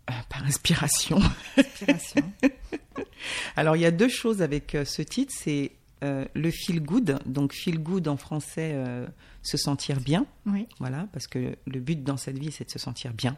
[0.09, 1.19] Euh, par inspiration.
[1.57, 2.31] Inspiration.
[3.55, 5.33] Alors, il y a deux choses avec euh, ce titre.
[5.37, 5.71] C'est
[6.03, 7.19] euh, le feel good.
[7.25, 9.07] Donc, feel good en français, euh,
[9.41, 10.25] se sentir bien.
[10.45, 13.37] oui, Voilà, parce que le but dans cette vie, c'est de se sentir bien.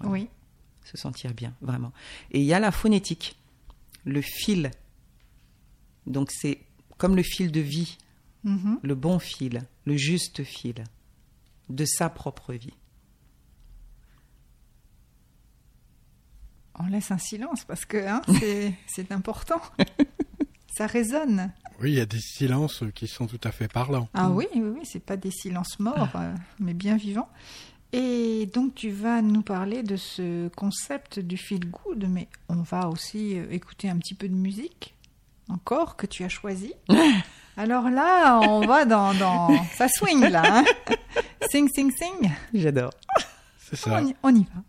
[0.00, 0.12] Voilà.
[0.12, 0.28] oui.
[0.84, 1.92] Se sentir bien, vraiment.
[2.30, 3.36] Et il y a la phonétique,
[4.04, 4.70] le fil.
[6.06, 6.62] Donc, c'est
[6.96, 7.98] comme le fil de vie,
[8.44, 8.78] Mhm.
[8.82, 10.84] le bon fil, le juste fil
[11.68, 12.72] de sa propre vie.
[16.80, 18.22] On laisse un silence parce que hein,
[18.86, 19.60] c'est, important.
[20.74, 21.52] Ça résonne.
[21.80, 24.08] Oui, il y a des silences qui sont tout à fait parlants.
[24.14, 27.28] Ah oui, oui, oui, c'est pas des silences morts, euh, mais bien vivants.
[27.92, 32.88] Et donc tu vas nous parler de ce concept du feel good, mais on va
[32.88, 34.94] aussi euh, écouter un petit peu de musique,
[35.48, 36.74] encore, que tu as choisi.
[37.56, 39.14] Alors là, on va dans...
[39.14, 39.50] dans...
[39.74, 40.42] Ça swing là.
[40.46, 40.64] hein.
[41.50, 42.30] sing, sing, sing.
[42.54, 42.92] J'adore.
[43.58, 44.00] C'est ça.
[44.00, 44.62] On y, on y va.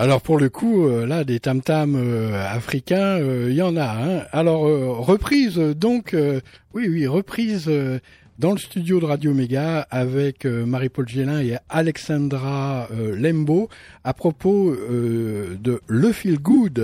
[0.00, 3.84] Alors pour le coup, euh, là, des tam-tams euh, africains, il y en a.
[3.84, 4.22] Hein.
[4.32, 6.40] Alors euh, reprise, donc, euh,
[6.72, 7.98] oui, oui, reprise euh,
[8.38, 13.68] dans le studio de Radio Méga avec euh, Marie-Paul Gélin et Alexandra euh, Lembo
[14.02, 16.82] à propos euh, de Le Feel Good.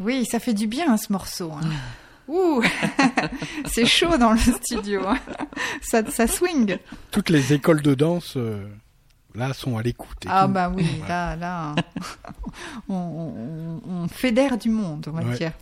[0.00, 1.52] Oui, ça fait du bien ce morceau.
[1.52, 1.68] hein.
[2.26, 2.60] Ouh,
[3.66, 5.02] c'est chaud dans le studio.
[5.06, 5.18] hein.
[5.80, 6.76] Ça, ça swing.
[7.12, 8.64] Toutes les écoles de danse, euh,
[9.34, 10.24] là, sont à l'écoute.
[10.28, 10.52] Ah tout.
[10.52, 11.74] bah oui, là, là,
[12.88, 15.36] on, on- on fédère du monde, on va Ouais.
[15.36, 15.52] dire.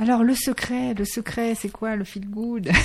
[0.00, 2.70] Alors le secret, le secret, c'est quoi le feel good?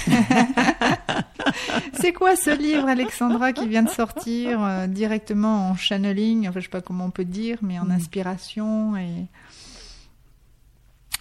[1.94, 6.66] C'est quoi ce livre, Alexandra, qui vient de sortir euh, directement en channeling, enfin je
[6.66, 9.28] sais pas comment on peut dire, mais en inspiration et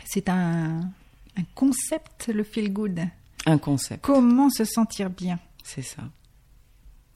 [0.04, 0.80] c'est un,
[1.36, 3.00] un concept, le feel good?
[3.46, 6.02] Un concept, Comment se sentir bien, c'est ça.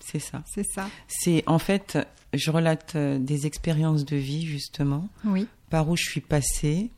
[0.07, 0.43] C'est ça.
[0.47, 1.99] c'est ça C'est en fait,
[2.33, 5.47] je relate euh, des expériences de vie justement, Oui.
[5.71, 6.91] par où je suis passée,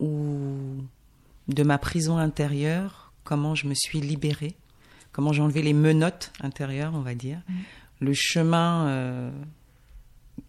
[0.00, 0.56] ou
[1.48, 4.56] de ma prison intérieure, comment je me suis libérée,
[5.12, 7.40] comment j'ai enlevé les menottes intérieures, on va dire,
[8.00, 9.30] le chemin euh,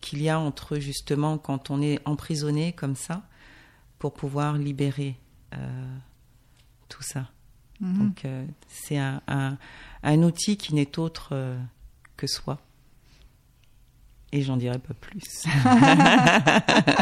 [0.02, 3.24] qu'il y a entre justement quand on est emprisonné comme ça,
[4.00, 5.16] pour pouvoir libérer
[5.54, 5.96] euh,
[6.90, 7.30] tout ça.
[7.80, 7.98] Mhm.
[8.00, 9.58] Donc euh, c'est un, un,
[10.04, 11.58] un outil qui n'est autre
[12.18, 12.60] que soi.
[14.34, 15.46] Et j'en dirai pas plus.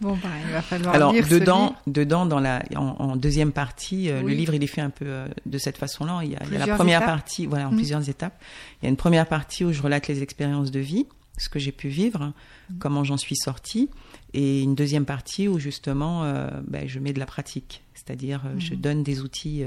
[0.00, 1.82] Bon, bah, il va falloir Alors lire ce dedans, livre.
[1.86, 4.32] dedans dans la en, en deuxième partie, euh, Oui.
[4.32, 6.20] le livre il est fait un peu euh, de cette façon-là.
[6.22, 7.14] Il y a, il y a la première étapes.
[7.16, 7.76] partie, voilà, en Mm.
[7.76, 8.40] plusieurs étapes.
[8.80, 11.06] Il y a une première partie où je relate les expériences de vie,
[11.36, 12.32] ce que j'ai pu vivre,
[12.70, 12.78] Mm.
[12.78, 13.90] comment j'en suis sortie,
[14.32, 18.74] et une deuxième partie où justement euh, ben, je mets de la pratique, c'est-à-dire je
[18.74, 18.80] Mhm.
[18.80, 19.62] donne des outils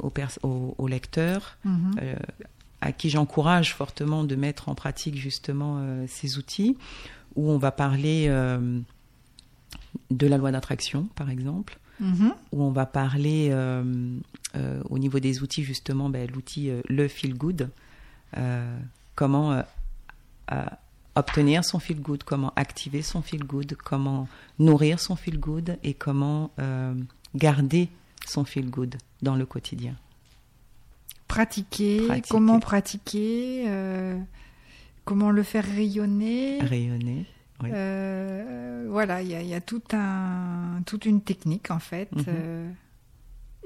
[0.00, 1.58] aux, pers- aux, aux lecteurs.
[1.64, 1.90] Mhm.
[2.02, 2.14] euh,
[2.84, 6.76] à qui j'encourage fortement de mettre en pratique justement euh, ces outils,
[7.34, 8.78] où on va parler euh,
[10.10, 12.34] de la loi d'attraction, par exemple, Mhm.
[12.52, 13.92] où on va parler euh,
[14.90, 17.70] au niveau des outils justement, ben, l'outil le feel good,
[19.14, 19.62] comment
[21.14, 24.26] obtenir son feel good, comment activer son feel good, comment
[24.58, 26.50] nourrir son feel good et comment
[27.36, 27.88] garder
[28.26, 29.94] son feel good dans le quotidien.
[31.28, 32.28] Pratiquer, Pratiquer.
[32.30, 34.16] comment pratiquer, euh,
[35.04, 36.58] comment le faire rayonner.
[36.60, 37.26] Rayonner.
[37.62, 37.70] oui.
[37.72, 42.12] Euh, voilà, il y y a tout un, toute une technique en fait.
[42.14, 42.24] Mhm.
[42.28, 42.70] euh,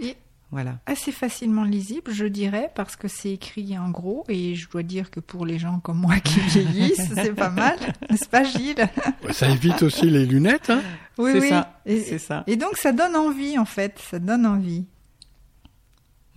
[0.01, 0.17] et
[0.53, 0.79] Voilà.
[0.87, 4.25] assez facilement lisible, je dirais, parce que c'est écrit en gros.
[4.29, 7.77] Et je dois dire que pour les gens comme moi qui vieillissent, c'est pas mal.
[8.09, 8.89] N'est-ce pas, Gilles?
[9.33, 10.71] Ça évite aussi les lunettes.
[10.71, 10.81] Hein
[11.19, 11.49] Oui, c'est oui.
[11.49, 11.81] ça.
[11.85, 12.45] Et, C'est ça.
[12.47, 14.85] et donc ça donne envie en fait, ça donne envie.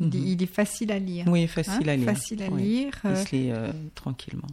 [0.01, 0.27] Il, Mhm.
[0.27, 1.25] il est facile à lire.
[1.27, 2.05] Oui, facile hein, à lire.
[2.05, 2.61] Facile à Oui.
[2.63, 2.93] lire.
[3.05, 4.47] Il euh, se lit euh, tranquillement.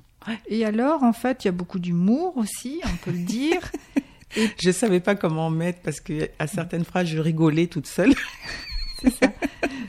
[0.49, 3.71] Et alors, en fait, il y a beaucoup d'humour aussi, on peut le dire.
[4.61, 8.13] Je savais pas comment mettre parce que à certaines phrases je rigolais toute seule.
[9.01, 9.33] C'est ça.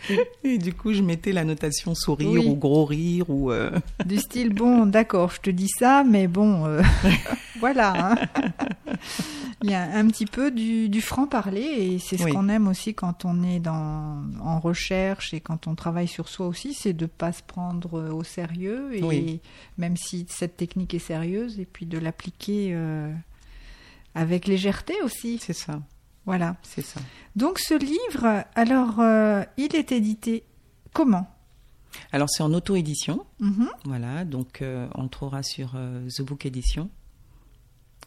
[0.43, 2.47] Et du coup, je mettais la notation sourire Oui.
[2.47, 3.71] ou gros rire ou euh,
[4.05, 6.81] Du style, bon, d'accord, je te dis ça, mais bon, euh,
[7.59, 8.11] voilà.
[8.11, 8.15] hein.
[9.61, 12.31] Il y a un petit peu du, du franc-parler et c'est ce Oui.
[12.31, 16.47] qu'on aime aussi quand on est dans, en recherche et quand on travaille sur soi
[16.47, 19.41] aussi, c'est de pas se prendre au sérieux et Oui.
[19.77, 23.11] même si cette technique est sérieuse et puis de l'appliquer euh,
[24.15, 25.39] avec légèreté aussi.
[25.41, 25.81] c'est ça,
[26.29, 26.55] Voilà.
[26.63, 26.99] c'est ça.
[27.35, 30.43] Donc ce livre, alors, euh, il est édité
[30.93, 31.27] comment?
[32.11, 33.67] Alors c'est en auto-édition, Mhm.
[33.85, 34.25] voilà.
[34.25, 36.89] Donc euh, on le trouvera sur euh, The Book Edition.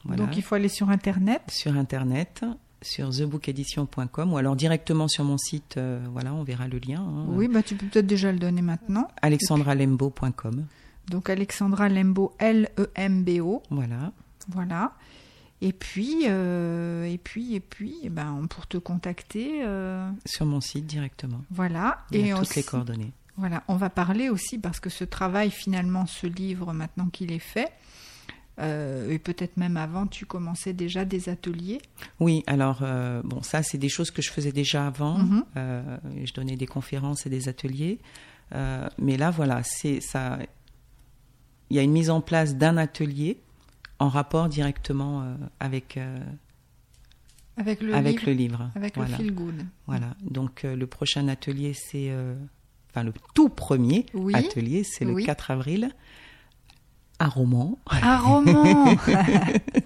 [0.05, 0.25] Voilà.
[0.25, 1.43] Donc il faut aller sur Internet.
[1.51, 2.45] sur internet,
[2.81, 5.79] sur thebookedition.com ou alors directement sur mon site.
[6.13, 7.01] voilà, on verra le lien.
[7.01, 9.09] hein, Oui, bah tu peux peut-être déjà le donner maintenant.
[9.23, 10.67] alexandralembo.com.
[11.09, 14.13] Donc Alexandra Lembo, L-E-M-B-O, Voilà.
[14.49, 14.93] voilà.
[15.65, 20.61] Et puis, euh, et puis, et puis, eh ben, pour te contacter, euh, Sur mon
[20.61, 21.41] site directement.
[21.51, 22.05] voilà.
[22.11, 23.13] Il y et toutes aussi- les coordonnées.
[23.37, 27.39] Voilà, on va parler aussi parce que ce travail, finalement, ce livre, maintenant qu'il est
[27.39, 27.71] fait,
[28.59, 31.81] euh, et peut-être même avant, tu commençais déjà des ateliers.
[32.21, 35.17] Oui, alors euh, bon, ça c'est des choses que je faisais déjà avant.
[35.19, 35.45] Mhm.
[35.57, 38.01] Euh, je donnais des conférences et des ateliers,
[38.99, 40.39] mais là voilà, c'est ça.
[41.71, 43.41] Il y a une mise en place d'un atelier
[44.03, 46.19] en rapport directement euh, avec euh,
[47.57, 48.71] Avec le avec livre, le livre.
[48.75, 49.17] avec voilà.
[49.17, 49.65] le feel good.
[49.87, 50.15] Voilà.
[50.23, 52.13] Donc euh, le prochain atelier c'est,
[52.91, 54.35] enfin le tout premier Oui.
[54.35, 55.25] atelier c'est le Oui.
[55.25, 55.91] 4 avril
[57.19, 57.79] à Romans.
[57.91, 58.87] Un roman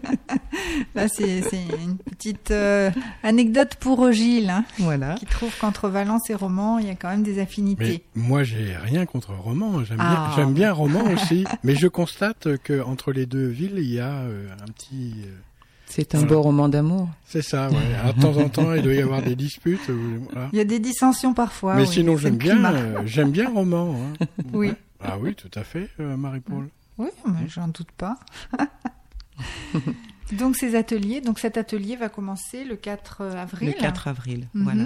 [0.95, 2.91] Là, c'est c'est une petite euh,
[3.22, 5.14] anecdote pour Gilles, hein, Voilà.
[5.14, 8.05] qui trouve qu'entre Valence et Roman, il y a quand même des Mais affinités.
[8.14, 9.83] moi, j'ai rien contre roman.
[9.85, 10.27] J'aime Ah.
[10.29, 11.45] bien, j'aime bien roman aussi.
[11.64, 15.14] Mais je constate que entre les deux villes, il y a euh, un petit.
[15.24, 15.35] euh,
[15.89, 16.35] C'est un Voilà.
[16.35, 17.09] beau roman d'amour.
[17.27, 17.68] C'est ça.
[17.70, 17.77] Ouais.
[18.03, 19.89] Alors, de temps en temps, il doit y avoir des disputes.
[19.89, 20.49] euh, voilà.
[20.53, 21.77] Il y a des dissensions parfois.
[21.77, 23.95] Mais oui, sinon, j'aime bien, euh, j'aime bien roman.
[24.20, 24.27] hein.
[24.53, 24.68] Oui.
[24.68, 24.74] Ouais.
[25.01, 26.68] Ah oui, tout à fait, euh, Marie-Paul.
[26.99, 28.18] Oui, mais j'en doute pas.
[30.33, 33.68] donc ces ateliers, donc cet atelier va commencer le 4 avril.
[33.68, 34.62] Le 4 avril, Mhm.
[34.64, 34.85] voilà.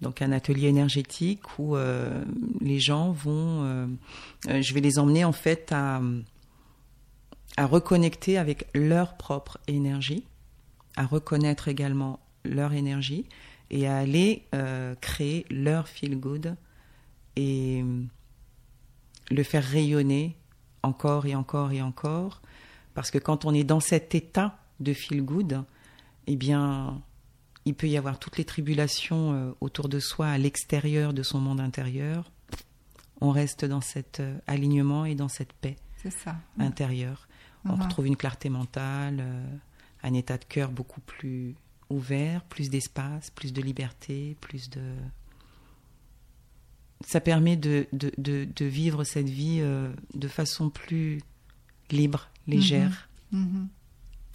[0.00, 2.22] Donc un atelier énergétique où euh,
[2.60, 3.86] les gens vont, euh,
[4.48, 6.00] euh, je vais les emmener en fait à,
[7.56, 10.24] à reconnecter avec leur propre énergie,
[10.96, 13.24] à reconnaître également leur énergie
[13.70, 16.56] et à aller euh, créer leur feel good
[17.36, 18.02] et euh,
[19.30, 20.36] le faire rayonner
[20.82, 22.42] encore et encore et encore
[22.92, 25.64] parce que quand on est dans cet état de feel good,
[26.26, 27.02] eh bien
[27.64, 31.40] il peut y avoir toutes les tribulations euh, autour de soi, à l'extérieur de son
[31.40, 32.30] monde intérieur.
[33.20, 35.76] On reste dans cet euh, alignement et dans cette paix
[36.10, 36.36] ça.
[36.58, 37.28] intérieure.
[37.66, 39.56] On retrouve une clarté mentale, euh,
[40.02, 41.54] un état de cœur beaucoup plus
[41.88, 44.82] ouvert, plus d'espace, plus de liberté, plus de...
[47.06, 49.62] Ça permet de, de, de, de vivre cette vie
[50.14, 51.20] de façon plus
[51.90, 53.08] libre, légère.
[53.32, 53.68] Mhm.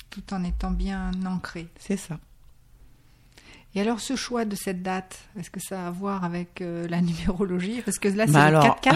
[0.10, 1.68] Tout en étant bien ancré.
[1.78, 2.20] C'est ça.
[3.76, 6.88] Et alors ce choix de cette date, est-ce que ça a à voir avec euh,
[6.88, 7.82] la numérologie?
[7.86, 8.95] Parce que là c'est Bah le alors- 4-4.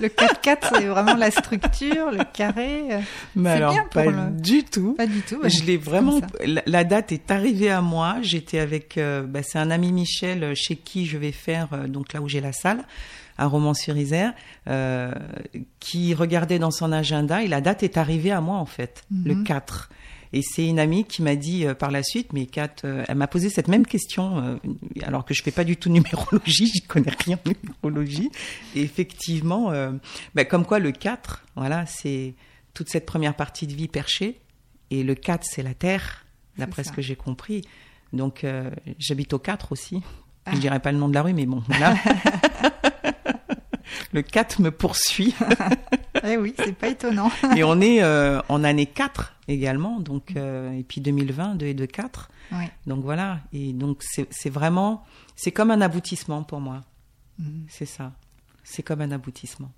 [0.00, 2.84] le 4-4 c'est vraiment la structure, le carré.
[3.36, 4.94] Mais alors, bien pour pas le- du tout.
[4.94, 5.40] Pas du tout.
[5.44, 6.20] Je l'ai vraiment.
[6.44, 8.16] La, la date est arrivée à moi.
[8.22, 8.96] J'étais avec.
[8.96, 12.22] euh, bah, c'est un ami Michel euh, chez qui je vais faire euh, donc là
[12.22, 12.82] où j'ai la salle
[13.38, 14.34] à Romans-sur-Isère,
[15.80, 19.34] qui regardait dans son agenda et la date est arrivée à moi en fait, le
[19.34, 19.44] Mhm.
[19.44, 19.88] 4.
[20.32, 23.16] Et c'est une amie qui m'a dit euh, par la suite, mais Kat, euh, elle
[23.16, 24.56] m'a posé cette même question, euh,
[25.02, 28.30] alors que je fais pas du tout numérologie, j'y connais rien en numérologie.
[28.74, 29.72] Et effectivement,
[30.34, 32.34] bah, comme quoi le 4, voilà, c'est
[32.74, 34.40] toute cette première partie de vie perchée.
[34.90, 36.24] Et le 4, c'est la terre,
[36.58, 37.62] d'après ce que j'ai compris.
[38.12, 40.02] Donc, euh, j'habite au 4 aussi.
[40.44, 40.52] Ah.
[40.54, 41.94] Je dirais pas le nom de la rue, mais bon, voilà.
[44.12, 45.34] le 4 me poursuit.
[46.24, 47.30] Eh oui, c'est pas étonnant.
[47.56, 50.00] et on est euh, en année 4 également.
[50.00, 52.30] Donc, euh, et puis 2020, 2 et 2, 4.
[52.52, 52.64] Oui.
[52.86, 53.40] Donc voilà.
[53.52, 55.04] Et donc, c'est vraiment,
[55.36, 56.80] c'est comme un aboutissement pour moi.
[57.38, 57.66] Mhm.
[57.68, 58.12] C'est ça.
[58.64, 59.70] C'est comme un aboutissement.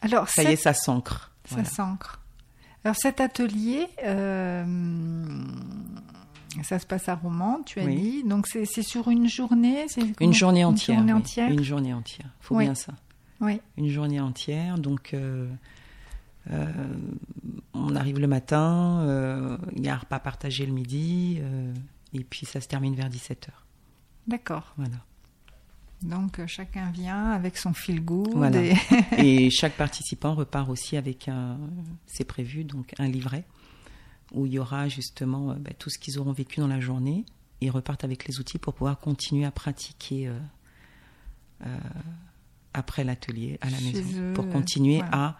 [0.00, 1.32] Alors Ça cette- y est, ça s'ancre.
[1.44, 1.68] Ça Voilà.
[1.68, 2.20] s'ancre.
[2.84, 4.64] Alors cet atelier, euh,
[6.62, 7.96] ça se passe à Romans, tu as Oui.
[7.96, 8.24] dit.
[8.24, 9.86] Donc c'est sur une journée
[10.20, 10.98] Une journée entière.
[10.98, 11.18] Une journée oui.
[11.18, 11.50] entière.
[11.50, 12.26] Une journée entière.
[12.40, 12.92] Faut bien ça.
[13.44, 13.60] Oui.
[13.76, 14.78] Une journée entière.
[14.78, 15.48] Donc, euh,
[16.50, 16.66] euh,
[17.72, 21.72] on arrive le matin, euh, il y a un repas partagé le midi, euh,
[22.12, 23.48] et puis ça se termine vers 17h.
[24.26, 24.72] D'accord.
[24.76, 24.96] Voilà.
[26.02, 28.28] Donc euh, chacun vient avec son good.
[28.34, 28.62] Voilà.
[28.62, 28.74] et-
[29.46, 31.58] Et chaque participant repart aussi avec un,
[32.06, 33.44] c'est prévu, donc un livret
[34.34, 37.24] où il y aura justement euh, bah, tout ce qu'ils auront vécu dans la journée.
[37.62, 40.38] Ils repartent avec les outils pour pouvoir continuer à pratiquer euh,
[41.64, 41.78] euh,
[42.74, 45.16] après l'atelier à la Chez maison, eux, pour continuer voilà.
[45.16, 45.36] à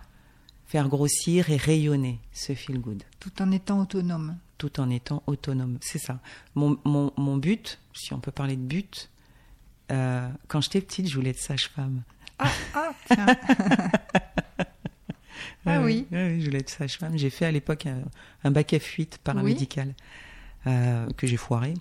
[0.67, 4.37] faire grossir et rayonner ce feel good, tout en étant autonome.
[4.59, 5.79] tout en étant autonome.
[5.83, 6.21] C'est ça.
[6.55, 9.11] Mon, mon, mon but, si on peut parler de but,
[9.93, 12.03] euh, quand j'étais petite, je voulais être sage-femme.
[12.39, 13.27] Ah, ah tiens.
[15.67, 16.07] Ah oui.
[16.13, 17.17] ouais, je voulais être sage-femme.
[17.17, 18.03] J'ai fait à l'époque un,
[18.45, 19.95] un bac F8 paramédical
[20.67, 21.73] euh, que j'ai foiré.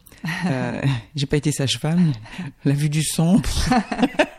[0.46, 0.82] Euh,
[1.16, 2.14] j'ai pas été sage-femme.
[2.64, 3.42] La vue du sang.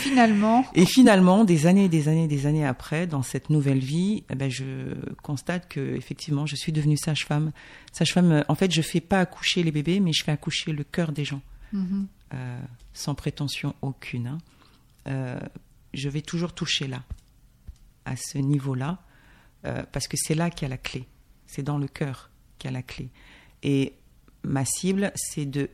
[0.00, 4.24] Finalement, Et finalement, des années et des années des années après, dans cette nouvelle vie,
[4.30, 7.52] eh ben, je constate que effectivement, je suis devenue sage-femme.
[7.92, 10.84] Sage-femme, euh, en fait, je fais pas accoucher les bébés, mais je fais accoucher le
[10.84, 11.42] cœur des gens.
[11.72, 12.60] mhm, euh,
[12.94, 14.26] sans prétention aucune.
[14.28, 14.38] hein.
[15.06, 15.38] Euh,
[15.94, 17.02] je vais toujours toucher là,
[18.04, 18.98] à ce niveau-là,
[19.66, 21.06] euh, parce que c'est là qu'il y a la clé.
[21.46, 23.08] C'est dans le cœur qu'il y a la clé.
[23.62, 23.94] Et
[24.44, 25.68] ma cible, c'est de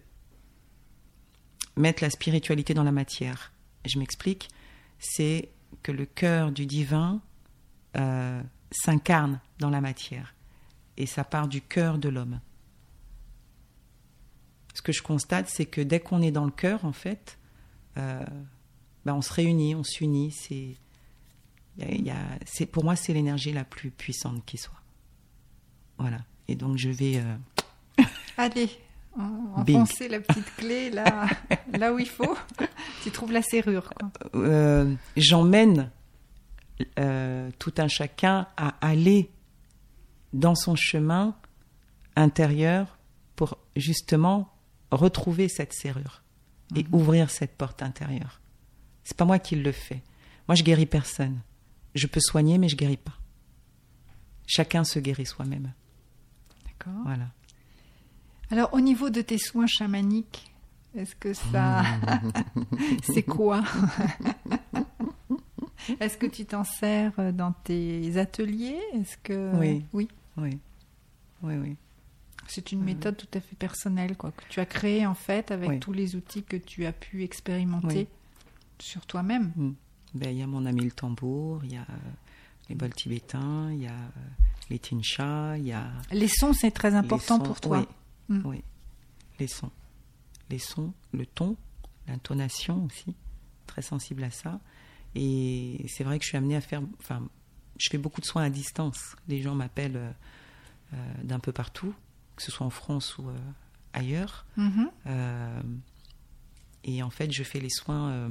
[1.77, 3.53] mettre la spiritualité dans la matière.
[3.89, 4.49] Je m'explique.
[4.99, 5.51] C'est
[5.83, 7.21] que le cœur du divin
[7.97, 10.35] euh, s'incarne dans la matière.
[10.97, 12.41] Et ça part du cœur de l'homme
[14.77, 17.39] ce que je constate, c'est que dès qu'on est dans le cœur, en fait,
[17.97, 18.23] euh,
[19.07, 20.33] ben, on se réunit, on s'unit.
[20.33, 20.77] C'est,
[22.67, 24.83] pour moi, c'est l'énergie la plus puissante qui soit.
[25.99, 26.19] Voilà.
[26.49, 27.17] Et donc, je vais.
[27.17, 28.05] euh,
[28.37, 28.69] allez.
[29.19, 31.27] Enfoncer la petite clé là,
[31.73, 32.37] là où il faut.
[33.03, 33.93] Tu trouves la serrure.
[34.35, 35.91] Euh, j'emmène
[36.99, 39.31] euh, tout un chacun à aller
[40.33, 41.35] dans son chemin
[42.17, 42.99] intérieure
[43.37, 44.53] pour justement
[44.91, 46.23] retrouver cette serrure
[46.75, 46.89] et Mhm.
[46.95, 48.41] ouvrir cette porte intérieure.
[49.05, 50.03] C'est pas moi qui le fais.
[50.49, 51.41] Moi, je guéris personne.
[51.95, 53.15] Je peux soigner, mais je guéris pas.
[54.47, 55.73] Chacun se guérit soi-même.
[56.67, 57.03] D'accord.
[57.05, 57.27] Voilà.
[58.51, 60.51] Alors, au niveau de tes soins chamaniques,
[60.97, 61.83] est-ce que ça.
[63.03, 63.63] c'est quoi?
[66.01, 68.81] Est-ce que tu t'en sers dans tes ateliers?
[68.95, 69.55] Est-ce que.
[69.57, 69.85] Oui.
[69.93, 70.09] Oui.
[70.37, 70.59] Oui.
[71.43, 71.77] Oui, oui.
[72.49, 75.69] C'est une méthode tout à fait personnelle, quoi, que tu as créée en fait avec
[75.69, 75.81] Oui.
[75.81, 78.07] tous les outils que tu as pu expérimenter
[78.79, 79.53] sur toi-même.
[80.15, 82.11] Ben, il y a mon ami le tambour, il y a euh,
[82.69, 84.31] les bols tibétains, il y a euh,
[84.71, 87.43] les tinchas, il y a Les sons, c'est très important sons.
[87.43, 87.85] pour toi.
[88.29, 88.43] Oui, Mm.
[88.47, 88.65] oui.
[89.39, 89.71] Les sons.
[90.51, 91.57] Les sons, le ton,
[92.07, 93.15] l'intonation aussi,
[93.67, 94.61] très sensible à ça.
[95.15, 96.83] Et c'est vrai que je suis amenée à faire.
[97.01, 97.27] Enfin,
[97.79, 99.17] je fais beaucoup de soins à distance.
[99.29, 100.11] Les gens m'appellent euh,
[100.95, 101.95] euh, d'un peu partout,
[102.37, 103.37] que ce soit en France ou euh,
[103.93, 104.47] ailleurs.
[104.57, 104.91] Mhm.
[105.07, 105.63] Euh,
[106.85, 108.31] et en fait, je fais les soins.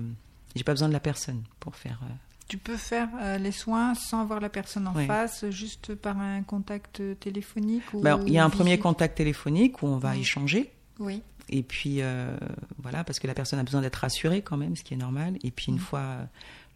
[0.56, 2.00] j'ai pas besoin de la personne pour faire.
[2.48, 5.08] Tu peux faire euh, les soins sans avoir la personne en Oui.
[5.08, 9.82] face, juste par un contact téléphonique ou ben, il y a un premier contact téléphonique
[9.82, 10.20] où on va Oui.
[10.20, 10.72] échanger.
[11.00, 11.22] Oui.
[11.50, 12.36] Et puis, euh,
[12.78, 15.38] voilà, parce que la personne a besoin d'être rassurée quand même, ce qui est normal.
[15.44, 15.80] Et puis, une Mm.
[15.80, 16.26] fois euh,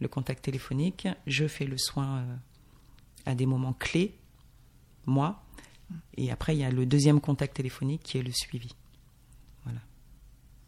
[0.00, 2.24] le contact téléphonique, je fais le soin
[3.26, 4.14] à des moments clés,
[5.06, 5.42] moi.
[6.16, 8.70] Et après, il y a le deuxième contact téléphonique qui est le suivi.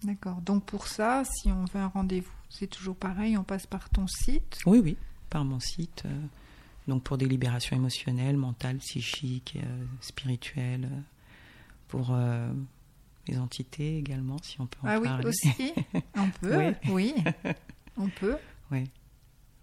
[0.05, 0.41] D'accord.
[0.41, 4.07] Donc pour ça, si on veut un rendez-vous, c'est toujours pareil, on passe par ton
[4.07, 4.59] site.
[4.67, 4.97] Oui, oui,
[5.31, 6.03] par mon site.
[6.07, 6.21] euh,
[6.89, 10.89] donc, pour des libérations émotionnelles, mentales, psychiques, euh, spirituelles.
[10.91, 11.01] euh,
[11.89, 12.51] pour euh,
[13.29, 15.27] les entités également, si on peut en ah oui, parler.
[15.27, 15.73] aussi.
[16.17, 16.57] On peut.
[16.89, 17.15] Oui.
[17.15, 17.15] Oui.
[17.97, 18.37] On peut.
[18.71, 18.91] Oui.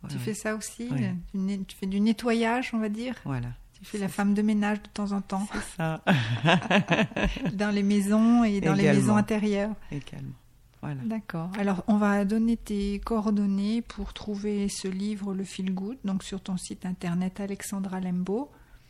[0.07, 0.87] Tu Ouais, fais ça aussi.
[1.33, 1.65] Oui.
[1.65, 3.15] Tu fais du nettoyage, on va dire.
[3.25, 3.49] Voilà.
[3.79, 6.03] Tu fais la femme de ménage de temps en temps C'est ça.
[7.53, 9.73] dans les maisons et dans les maisons intérieures.
[9.91, 10.33] Également.
[10.81, 11.01] Voilà.
[11.03, 11.49] D'accord.
[11.57, 16.41] Alors, on va donner tes coordonnées pour trouver ce livre, Le Feel Good, donc sur
[16.41, 18.49] ton site internet Alexandra Lembo,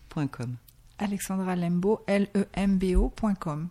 [0.10, 0.56] Point .com.
[1.00, 3.70] Alexandra Lembo, E L-E-M-B-O.com.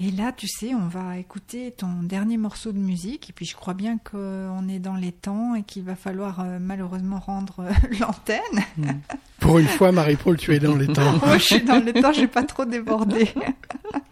[0.00, 3.30] Et là, tu sais, on va écouter ton dernier morceau de musique.
[3.30, 6.58] Et puis, je crois bien qu'on est dans les temps et qu'il va falloir euh,
[6.60, 8.64] malheureusement rendre euh, l'antenne.
[9.38, 11.18] Pour une fois, Marie-Paul, tu es dans les temps.
[11.18, 13.28] Moi, je suis dans le temps, je vais pas trop déborder.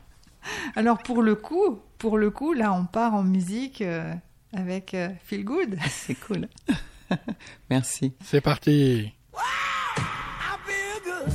[0.76, 4.12] Alors, pour le coup, pour le coup, là, on part en musique euh,
[4.53, 5.78] avec euh, Feel Good.
[5.89, 6.49] C'est cool.
[7.70, 8.12] Merci.
[8.24, 9.12] C'est parti.
[9.35, 11.33] I feel good.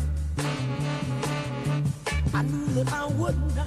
[2.34, 3.58] I knew that I wouldn't.
[3.58, 3.67] I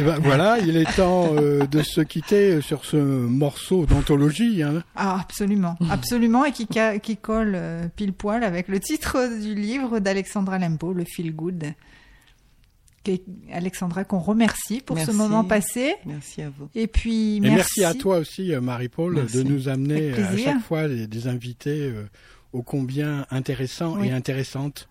[0.00, 4.62] Eh ben, voilà, il est temps euh, de se quitter sur ce morceau d'anthologie.
[4.62, 4.82] Hein.
[4.96, 9.54] Ah, absolument, absolument, et qui, ca- qui colle euh, pile poil avec le titre du
[9.54, 11.64] livre d'Alexandra Lempo, le Feel Good.
[13.52, 15.94] Alexandra, qu'on remercie pour ce moment passé.
[16.04, 16.68] Merci à vous.
[16.74, 17.54] Et puis, Et merci.
[17.80, 19.36] merci à toi aussi, euh, Marie-Paul, Merci.
[19.38, 22.04] de nous amener euh, à chaque fois des, des invités euh,
[22.52, 24.08] ô combien intéressants Oui.
[24.08, 24.89] et intéressantes.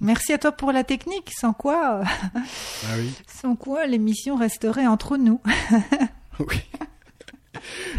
[0.00, 3.12] Merci à toi pour la technique, sans quoi, euh, Ah oui.
[3.26, 5.40] sans quoi l'émission resterait entre nous.
[6.40, 6.56] Oui.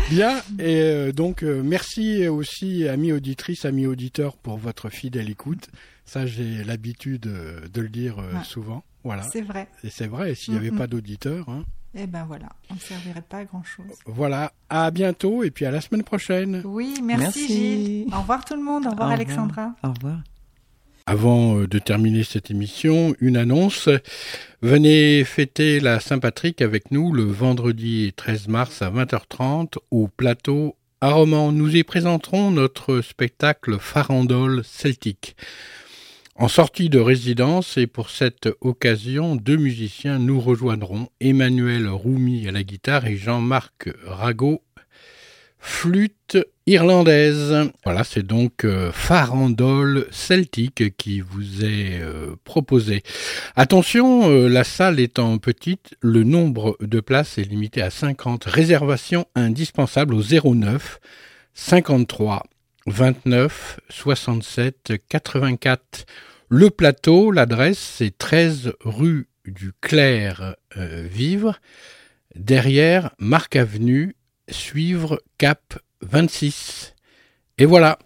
[0.09, 5.69] Bien, et euh, donc euh, merci aussi, amis auditrices, amis auditeurs, pour votre fidèle écoute.
[6.03, 8.43] Ça, j'ai l'habitude de le dire Ouais.
[8.43, 8.83] souvent.
[9.03, 9.23] Voilà.
[9.31, 9.67] C'est vrai.
[9.83, 11.63] Et c'est vrai, et s'il n'y avait pas d'auditeurs, hein.
[11.95, 13.85] Et ben voilà, on ne servirait pas à grand chose.
[14.07, 14.51] voilà.
[14.69, 16.61] À bientôt, et puis à la semaine prochaine.
[16.65, 17.47] Oui, merci, Merci.
[17.47, 18.13] Gilles.
[18.15, 18.87] Au revoir tout le monde.
[18.87, 19.27] Au revoir Au revoir.
[19.29, 19.75] Alexandra.
[19.83, 20.17] Au revoir.
[21.05, 23.89] Avant euh, de terminer cette émission, une annonce.
[24.61, 31.11] Venez fêter la Saint-Patrick avec nous le vendredi 13 mars à 20h30 au plateau à
[31.11, 31.51] Romans.
[31.51, 35.35] Nous y présenterons notre spectacle Farandole celtique.
[36.35, 42.51] En sortie de résidence et pour cette occasion, deux musiciens nous rejoindront, Emmanuel Roumi à
[42.51, 44.62] la guitare et Jean-Marc Rago
[45.65, 46.37] flûte
[46.67, 47.55] irlandaise.
[47.85, 53.01] Voilà, c'est donc euh, Farandole celtique qui vous est euh, proposé.
[53.55, 58.43] Attention, euh, la salle étant petite, le nombre de places est limité à 50.
[58.43, 60.99] Réservation indispensable au 09
[61.53, 62.43] 53
[62.85, 66.05] 29 67 84.
[66.49, 71.59] Le plateau, l'adresse, c'est 13 rue du Clair euh, Vivre,
[72.35, 74.15] derrière Marc Avenue,
[74.49, 76.93] suivre Cap 26.
[77.57, 77.99] Et voilà.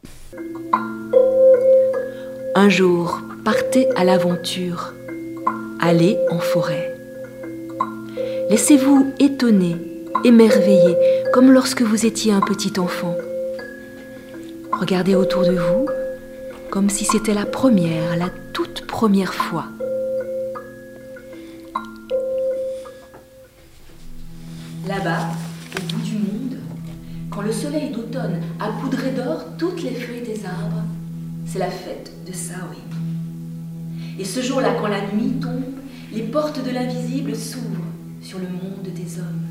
[2.55, 4.93] Un jour, partez à l'aventure.
[5.79, 6.93] Allez en forêt.
[8.49, 9.77] Laissez-vous étonner,
[10.23, 10.95] émerveiller,
[11.33, 13.15] comme lorsque vous étiez un petit enfant.
[14.71, 15.87] Regardez autour de vous,
[16.69, 19.65] comme si c'était la première, la toute première fois.
[24.87, 25.29] Là-bas,
[27.37, 30.81] quand le soleil d'automne a poudré d'or toutes les feuilles des arbres,
[31.45, 32.73] c'est la fête de Samhain.
[34.17, 35.75] Et ce jour-là, quand la nuit tombe,
[36.11, 37.85] les portes de l'invisible s'ouvrent
[38.23, 39.45] sur le monde des hommes.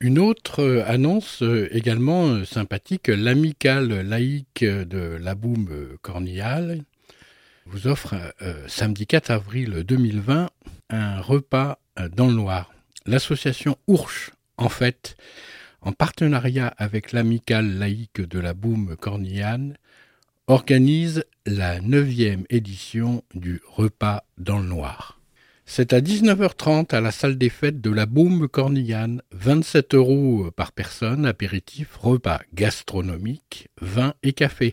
[0.00, 6.82] Une autre euh, annonce euh, également euh, sympathique, l'amicale laïque de la Boum euh, Cornillal
[7.66, 8.14] vous offre
[8.66, 10.48] samedi 4 avril 2020
[10.88, 11.78] un repas
[12.16, 12.72] dans le noir.
[13.04, 15.16] L'association Ourche, en fait,
[15.80, 19.76] en partenariat avec l'amicale laïque de la Boum Cornillane,
[20.48, 25.18] organise la neuvième édition du repas dans le noir.
[25.70, 29.20] C'est à 19h30 à la salle des fêtes de la Baume Cornillane.
[29.32, 34.72] 27 euros par personne, apéritif, repas gastronomique, vin et café.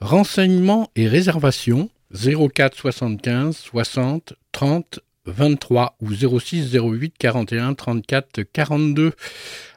[0.00, 9.12] Renseignements et réservations 04 75 60 30 23 ou 06 08 41 34 42.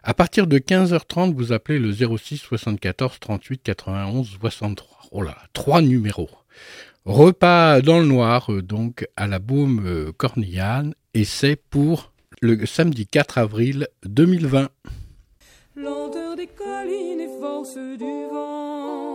[0.04, 4.98] À partir de 15h30, vous appelez le 06 74 38 91 63.
[5.12, 6.30] Oh là, trois numéros.
[7.06, 12.66] Repas dans le noir, euh, donc à la Baume euh, Cornillane, et c'est pour le
[12.66, 14.70] samedi 4 avril 2020.
[15.76, 19.15] lenteur des collines et force du vent,